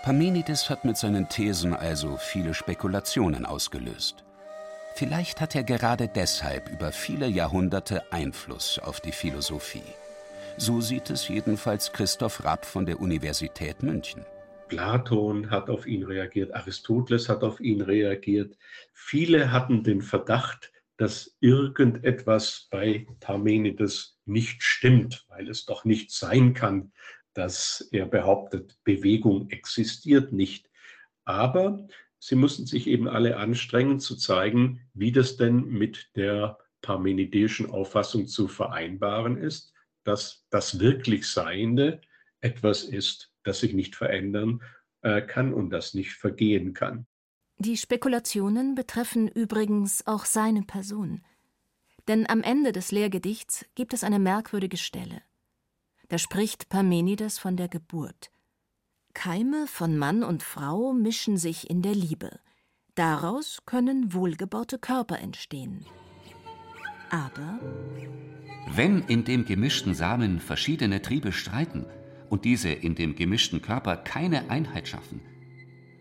Parmenides 0.09 0.71
hat 0.71 0.87
mit 0.87 0.97
seinen 0.97 1.29
Thesen 1.29 1.75
also 1.75 2.17
viele 2.17 2.55
Spekulationen 2.55 3.45
ausgelöst. 3.45 4.25
Vielleicht 4.95 5.39
hat 5.43 5.55
er 5.55 5.65
gerade 5.65 6.09
deshalb 6.09 6.71
über 6.71 6.93
viele 6.93 7.27
Jahrhunderte 7.27 8.11
Einfluss 8.11 8.79
auf 8.79 9.03
die 9.03 9.13
Philosophie. 9.13 9.83
So 10.57 10.81
sieht 10.81 11.11
es 11.11 11.29
jedenfalls 11.29 11.93
Christoph 11.93 12.43
Rapp 12.43 12.65
von 12.65 12.87
der 12.87 13.01
Universität 13.01 13.83
München. 13.83 14.25
Platon 14.69 15.51
hat 15.51 15.69
auf 15.69 15.87
ihn 15.87 16.05
reagiert, 16.05 16.55
Aristoteles 16.55 17.29
hat 17.29 17.43
auf 17.43 17.61
ihn 17.61 17.83
reagiert. 17.83 18.57
Viele 18.95 19.53
hatten 19.53 19.83
den 19.83 20.01
Verdacht, 20.01 20.73
dass 20.97 21.37
irgendetwas 21.41 22.67
bei 22.71 23.07
Parmenides 23.21 24.19
nicht 24.25 24.63
stimmt, 24.63 25.27
weil 25.29 25.51
es 25.51 25.67
doch 25.67 25.85
nicht 25.85 26.11
sein 26.13 26.55
kann, 26.55 26.93
dass 27.39 27.89
er 27.93 28.05
behauptet, 28.07 28.77
Bewegung 28.83 29.49
existiert 29.51 30.33
nicht. 30.33 30.69
Aber 31.25 31.87
sie 32.19 32.35
mussten 32.35 32.67
sich 32.67 32.89
eben 32.89 33.07
alle 33.07 33.37
anstrengen 33.37 34.01
zu 34.01 34.17
zeigen, 34.17 34.81
wie 34.93 35.13
das 35.13 35.37
denn 35.37 35.69
mit 35.69 36.11
der 36.17 36.59
parmenideischen 36.83 37.71
Auffassung 37.71 38.27
zu 38.27 38.49
vereinbaren 38.49 39.37
ist, 39.37 39.73
dass 40.03 40.47
das 40.51 40.81
wirklich 40.81 41.29
Seiende 41.29 42.01
etwas 42.41 42.83
ist, 42.83 43.31
das 43.45 43.61
sich 43.61 43.73
nicht 43.73 43.95
verändern 43.95 44.61
äh, 45.03 45.23
kann 45.23 45.55
und 45.55 45.71
das 45.71 45.95
nicht 45.95 46.15
vergehen 46.15 46.75
kann. 46.75 47.07
Die 47.59 47.77
Spekulationen 47.77 48.75
betreffen 48.75 49.29
übrigens 49.29 50.05
auch 50.09 50.25
seine 50.25 50.63
Person. 50.63 51.25
Denn 52.09 52.29
am 52.29 52.43
Ende 52.43 52.73
des 52.73 52.91
Lehrgedichts 52.91 53.65
gibt 53.77 53.95
es 53.95 54.03
eine 54.03 54.19
merkwürdige 54.19 54.77
Stelle. 54.77 55.23
Da 56.09 56.17
spricht 56.17 56.71
Parmenides 56.71 57.39
von 57.39 57.57
der 57.57 57.69
Geburt. 57.69 58.31
Keime 59.13 59.67
von 59.67 59.99
Mann 59.99 60.23
und 60.23 60.43
Frau 60.43 60.95
mischen 60.95 61.37
sich 61.37 61.69
in 61.69 61.83
der 61.83 61.95
Liebe. 61.95 62.41
Daraus 62.95 63.61
können 63.67 64.15
wohlgebaute 64.15 64.79
Körper 64.79 65.19
entstehen. 65.19 65.85
Aber 67.11 67.61
wenn 68.75 69.03
in 69.03 69.25
dem 69.25 69.45
gemischten 69.45 69.95
Samen 69.95 70.41
verschiedene 70.41 71.03
Triebe 71.03 71.33
streiten 71.33 71.85
und 72.31 72.45
diese 72.45 72.71
in 72.71 72.95
dem 72.95 73.15
gemischten 73.15 73.61
Körper 73.61 73.97
keine 73.97 74.51
Einheit 74.51 74.89
schaffen, 74.89 75.21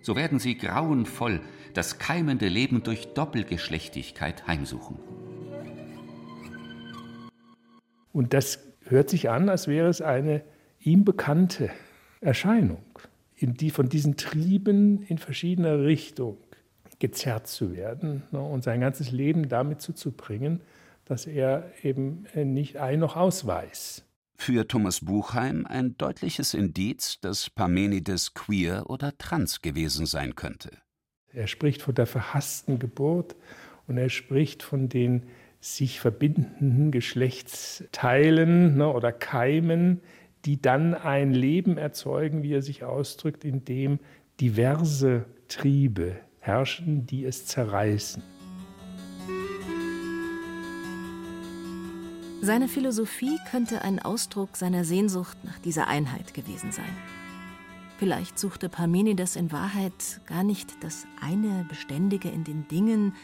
so 0.02 0.15
werden 0.15 0.39
sie 0.39 0.58
grauenvoll 0.58 1.41
das 1.74 2.00
keimende 2.00 2.48
Leben 2.48 2.82
durch 2.84 3.13
Doppelgeschlechtigkeit 3.13 4.48
heimsuchen. 4.48 5.00
Und 8.13 8.34
das 8.34 8.66
hört 8.89 9.10
sich 9.10 9.30
an, 9.30 9.50
als 9.50 9.67
wäre 9.67 9.88
es 9.88 10.02
eine 10.02 10.43
ihm 10.80 11.06
bekannte 11.06 11.69
Erscheinung, 12.21 12.84
in 13.36 13.54
die 13.54 13.69
von 13.69 13.89
diesen 13.89 14.17
Trieben 14.17 15.04
in 15.04 15.17
verschiedener 15.17 15.84
Richtung 15.84 16.38
gezerrt 17.00 17.47
zu 17.47 17.76
werden 17.76 18.23
ne, 18.32 18.39
und 18.39 18.63
sein 18.63 18.82
ganzes 18.82 19.12
Leben 19.12 19.50
damit 19.50 19.82
zuzubringen, 19.82 20.62
dass 21.06 21.26
er 21.26 21.71
eben 21.84 22.26
nicht 22.36 22.78
ein 22.78 23.00
noch 23.00 23.15
aus 23.15 23.45
weiß. 23.45 24.04
Für 24.36 24.67
Thomas 24.67 25.04
Buchheim 25.04 25.65
ein 25.65 25.97
deutliches 25.97 26.54
Indiz, 26.54 27.19
dass 27.21 27.50
Parmenides 27.50 28.34
queer 28.34 28.89
oder 28.89 29.17
trans 29.17 29.62
gewesen 29.62 30.06
sein 30.06 30.36
könnte. 30.36 30.71
Er 31.34 31.47
spricht 31.47 31.82
von 31.82 31.95
der 31.95 32.06
verhassten 32.06 32.78
Geburt 32.78 33.36
und 33.88 33.97
er 33.97 34.10
spricht 34.10 34.63
von 34.63 34.89
den 34.89 35.23
sich 35.60 36.00
verbindenden 36.00 36.91
Geschlechtsteilen 36.91 38.78
ne, 38.78 38.91
oder 38.91 39.12
Keimen, 39.12 40.02
die 40.46 40.62
dann 40.62 40.93
ein 40.93 41.34
Leben 41.34 41.78
erzeugen, 41.78 42.43
wie 42.43 42.54
er 42.54 42.62
sich 42.62 42.84
ausdrückt, 42.84 43.43
in 43.43 43.65
dem 43.65 44.00
diverse 44.39 45.26
Triebe 45.48 46.15
herrschen, 46.39 47.06
die 47.06 47.26
es 47.26 47.46
zerreißen. 47.46 48.24
Seine 52.41 52.67
Philosophie 52.67 53.38
könnte 53.50 53.82
ein 53.82 54.00
Ausdruck 54.00 54.56
seiner 54.56 54.86
Sehnsucht 54.86 55.38
nach 55.43 55.60
dieser 55.60 55.88
Einheit 55.88 56.34
gewesen 56.34 56.72
sein. 56.72 56.86
Vielleicht 57.98 58.38
suchte 58.38 58.70
Parmenides 58.70 59.36
in 59.36 59.52
Wahrheit 59.52 60.22
gar 60.28 60.43
nicht 60.43 60.82
das 60.82 61.08
eine 61.20 61.65
Beständige 61.67 62.30
in 62.30 62.43
den 62.43 62.67
Dingen 62.67 63.15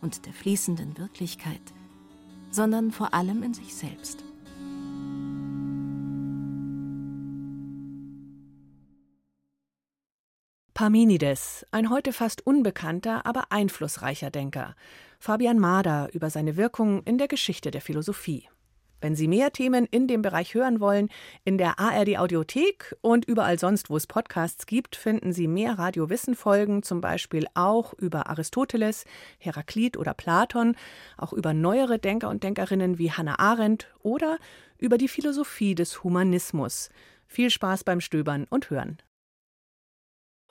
und 0.00 0.24
der 0.24 0.32
fließenden 0.32 0.96
Wirklichkeit, 0.98 1.60
sondern 2.52 2.92
vor 2.92 3.12
allem 3.12 3.42
in 3.42 3.54
sich 3.54 3.74
selbst. 3.74 4.22
Parmenides, 10.74 11.66
ein 11.70 11.90
heute 11.90 12.12
fast 12.12 12.46
unbekannter, 12.46 13.26
aber 13.26 13.50
einflussreicher 13.50 14.30
Denker. 14.30 14.74
Fabian 15.18 15.58
Mader 15.58 16.08
über 16.12 16.30
seine 16.30 16.56
Wirkung 16.56 17.02
in 17.04 17.18
der 17.18 17.28
Geschichte 17.28 17.70
der 17.70 17.80
Philosophie. 17.80 18.48
Wenn 19.02 19.16
Sie 19.16 19.26
mehr 19.26 19.52
Themen 19.52 19.84
in 19.86 20.06
dem 20.06 20.22
Bereich 20.22 20.54
hören 20.54 20.78
wollen, 20.78 21.08
in 21.44 21.58
der 21.58 21.80
ARD 21.80 22.18
Audiothek 22.18 22.96
und 23.00 23.24
überall 23.24 23.58
sonst, 23.58 23.90
wo 23.90 23.96
es 23.96 24.06
Podcasts 24.06 24.64
gibt, 24.64 24.94
finden 24.94 25.32
Sie 25.32 25.48
mehr 25.48 25.76
Radiowissen-Folgen, 25.76 26.84
zum 26.84 27.00
Beispiel 27.00 27.48
auch 27.54 27.94
über 27.94 28.28
Aristoteles, 28.28 29.04
Heraklit 29.38 29.96
oder 29.96 30.14
Platon, 30.14 30.76
auch 31.18 31.32
über 31.32 31.52
neuere 31.52 31.98
Denker 31.98 32.28
und 32.28 32.44
Denkerinnen 32.44 32.96
wie 32.98 33.10
Hannah 33.10 33.40
Arendt 33.40 33.88
oder 33.98 34.38
über 34.78 34.98
die 34.98 35.08
Philosophie 35.08 35.74
des 35.74 36.04
Humanismus. 36.04 36.88
Viel 37.26 37.50
Spaß 37.50 37.82
beim 37.82 38.00
Stöbern 38.00 38.46
und 38.48 38.70
Hören. 38.70 38.98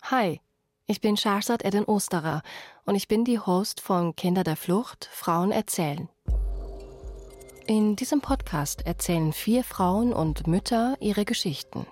Hi, 0.03 0.41
ich 0.87 0.99
bin 0.99 1.15
Shahrzad 1.15 1.63
Eden 1.63 1.85
Osterer 1.85 2.41
und 2.83 2.95
ich 2.95 3.07
bin 3.07 3.23
die 3.23 3.39
Host 3.39 3.79
von 3.79 4.13
Kinder 4.17 4.43
der 4.43 4.57
Flucht, 4.57 5.09
Frauen 5.13 5.53
erzählen. 5.53 6.09
In 7.71 7.95
diesem 7.95 8.19
Podcast 8.19 8.85
erzählen 8.85 9.31
vier 9.31 9.63
Frauen 9.63 10.11
und 10.11 10.45
Mütter 10.45 10.97
ihre 10.99 11.23
Geschichten. 11.23 11.85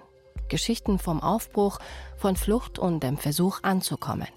Geschichten 0.49 0.99
vom 0.99 1.23
Aufbruch, 1.23 1.79
von 2.17 2.35
Flucht 2.35 2.77
und 2.77 3.01
dem 3.01 3.15
Versuch 3.15 3.59
anzukommen. 3.63 4.27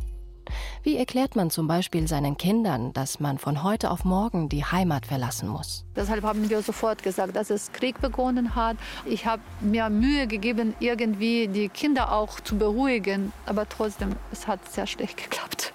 Wie 0.84 0.96
erklärt 0.96 1.34
man 1.34 1.50
zum 1.50 1.66
Beispiel 1.66 2.06
seinen 2.06 2.36
Kindern, 2.36 2.92
dass 2.92 3.18
man 3.18 3.38
von 3.38 3.64
heute 3.64 3.90
auf 3.90 4.04
morgen 4.04 4.50
die 4.50 4.64
Heimat 4.64 5.04
verlassen 5.04 5.48
muss? 5.48 5.84
Deshalb 5.96 6.22
haben 6.22 6.48
wir 6.48 6.62
sofort 6.62 7.02
gesagt, 7.02 7.34
dass 7.34 7.50
es 7.50 7.72
Krieg 7.72 8.00
begonnen 8.00 8.54
hat. 8.54 8.76
Ich 9.04 9.26
habe 9.26 9.42
mir 9.60 9.90
Mühe 9.90 10.28
gegeben, 10.28 10.74
irgendwie 10.78 11.48
die 11.48 11.68
Kinder 11.68 12.12
auch 12.12 12.38
zu 12.38 12.56
beruhigen. 12.56 13.32
Aber 13.46 13.68
trotzdem, 13.68 14.14
es 14.30 14.46
hat 14.46 14.70
sehr 14.70 14.86
schlecht 14.86 15.16
geklappt. 15.16 15.72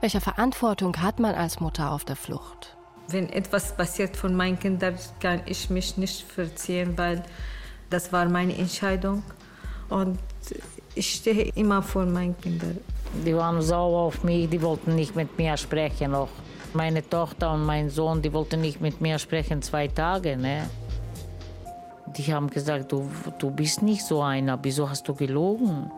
Welche 0.00 0.20
Verantwortung 0.20 1.00
hat 1.00 1.20
man 1.20 1.36
als 1.36 1.60
Mutter 1.60 1.92
auf 1.92 2.04
der 2.04 2.16
Flucht? 2.16 2.75
Wenn 3.08 3.28
etwas 3.30 3.76
passiert 3.76 4.16
von 4.16 4.34
meinen 4.34 4.58
Kindern, 4.58 4.96
kann 5.20 5.40
ich 5.46 5.70
mich 5.70 5.96
nicht 5.96 6.22
verziehen, 6.22 6.96
weil 6.96 7.22
das 7.88 8.12
war 8.12 8.28
meine 8.28 8.56
Entscheidung. 8.56 9.22
Und 9.88 10.18
ich 10.94 11.14
stehe 11.14 11.52
immer 11.54 11.82
vor 11.82 12.04
meinen 12.04 12.36
Kindern. 12.40 12.78
Die 13.24 13.34
waren 13.34 13.62
sauer 13.62 14.00
auf 14.00 14.24
mich, 14.24 14.48
die 14.48 14.60
wollten 14.60 14.94
nicht 14.96 15.14
mit 15.14 15.38
mir 15.38 15.56
sprechen. 15.56 16.14
Auch 16.14 16.28
meine 16.74 17.08
Tochter 17.08 17.52
und 17.52 17.64
mein 17.64 17.90
Sohn, 17.90 18.20
die 18.22 18.32
wollten 18.32 18.60
nicht 18.60 18.80
mit 18.80 19.00
mir 19.00 19.18
sprechen 19.18 19.62
zwei 19.62 19.88
Tage. 19.88 20.36
Ne? 20.36 20.68
Die 22.16 22.34
haben 22.34 22.50
gesagt, 22.50 22.90
du, 22.92 23.08
du 23.38 23.50
bist 23.50 23.82
nicht 23.82 24.04
so 24.04 24.22
einer, 24.22 24.58
wieso 24.62 24.88
hast 24.88 25.06
du 25.06 25.14
gelogen? 25.14 25.90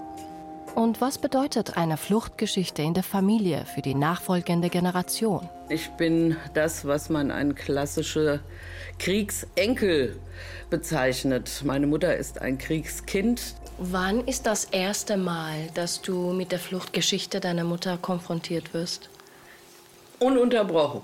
Und 0.74 1.00
was 1.00 1.18
bedeutet 1.18 1.76
eine 1.76 1.96
Fluchtgeschichte 1.96 2.82
in 2.82 2.94
der 2.94 3.02
Familie 3.02 3.64
für 3.66 3.82
die 3.82 3.94
nachfolgende 3.94 4.68
Generation? 4.68 5.48
Ich 5.68 5.88
bin 5.90 6.36
das, 6.54 6.86
was 6.86 7.08
man 7.08 7.30
ein 7.30 7.54
klassischer 7.54 8.40
Kriegsenkel 8.98 10.18
bezeichnet. 10.70 11.62
Meine 11.64 11.86
Mutter 11.86 12.16
ist 12.16 12.40
ein 12.40 12.58
Kriegskind. 12.58 13.54
Wann 13.78 14.26
ist 14.26 14.46
das 14.46 14.64
erste 14.64 15.16
Mal, 15.16 15.68
dass 15.74 16.02
du 16.02 16.32
mit 16.32 16.52
der 16.52 16.58
Fluchtgeschichte 16.58 17.40
deiner 17.40 17.64
Mutter 17.64 17.96
konfrontiert 17.96 18.74
wirst? 18.74 19.08
Ununterbrochen. 20.18 21.02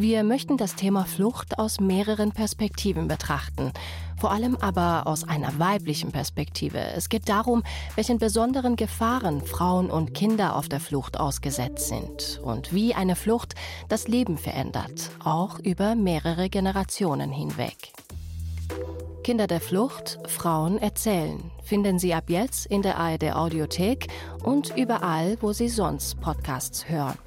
Wir 0.00 0.22
möchten 0.22 0.56
das 0.56 0.76
Thema 0.76 1.06
Flucht 1.06 1.58
aus 1.58 1.80
mehreren 1.80 2.30
Perspektiven 2.30 3.08
betrachten, 3.08 3.72
vor 4.16 4.30
allem 4.30 4.54
aber 4.54 5.08
aus 5.08 5.24
einer 5.24 5.58
weiblichen 5.58 6.12
Perspektive. 6.12 6.78
Es 6.78 7.08
geht 7.08 7.28
darum, 7.28 7.64
welchen 7.96 8.18
besonderen 8.18 8.76
Gefahren 8.76 9.42
Frauen 9.42 9.90
und 9.90 10.14
Kinder 10.14 10.54
auf 10.54 10.68
der 10.68 10.78
Flucht 10.78 11.18
ausgesetzt 11.18 11.88
sind 11.88 12.40
und 12.44 12.72
wie 12.72 12.94
eine 12.94 13.16
Flucht 13.16 13.56
das 13.88 14.06
Leben 14.06 14.38
verändert, 14.38 15.10
auch 15.24 15.58
über 15.58 15.96
mehrere 15.96 16.48
Generationen 16.48 17.32
hinweg. 17.32 17.90
Kinder 19.24 19.48
der 19.48 19.60
Flucht, 19.60 20.20
Frauen 20.28 20.78
erzählen 20.78 21.50
finden 21.64 21.98
Sie 21.98 22.14
ab 22.14 22.30
jetzt 22.30 22.66
in 22.66 22.82
der 22.82 22.98
ARD 22.98 23.34
Audiothek 23.34 24.06
und 24.44 24.76
überall, 24.76 25.36
wo 25.40 25.52
Sie 25.52 25.68
sonst 25.68 26.20
Podcasts 26.20 26.88
hören. 26.88 27.18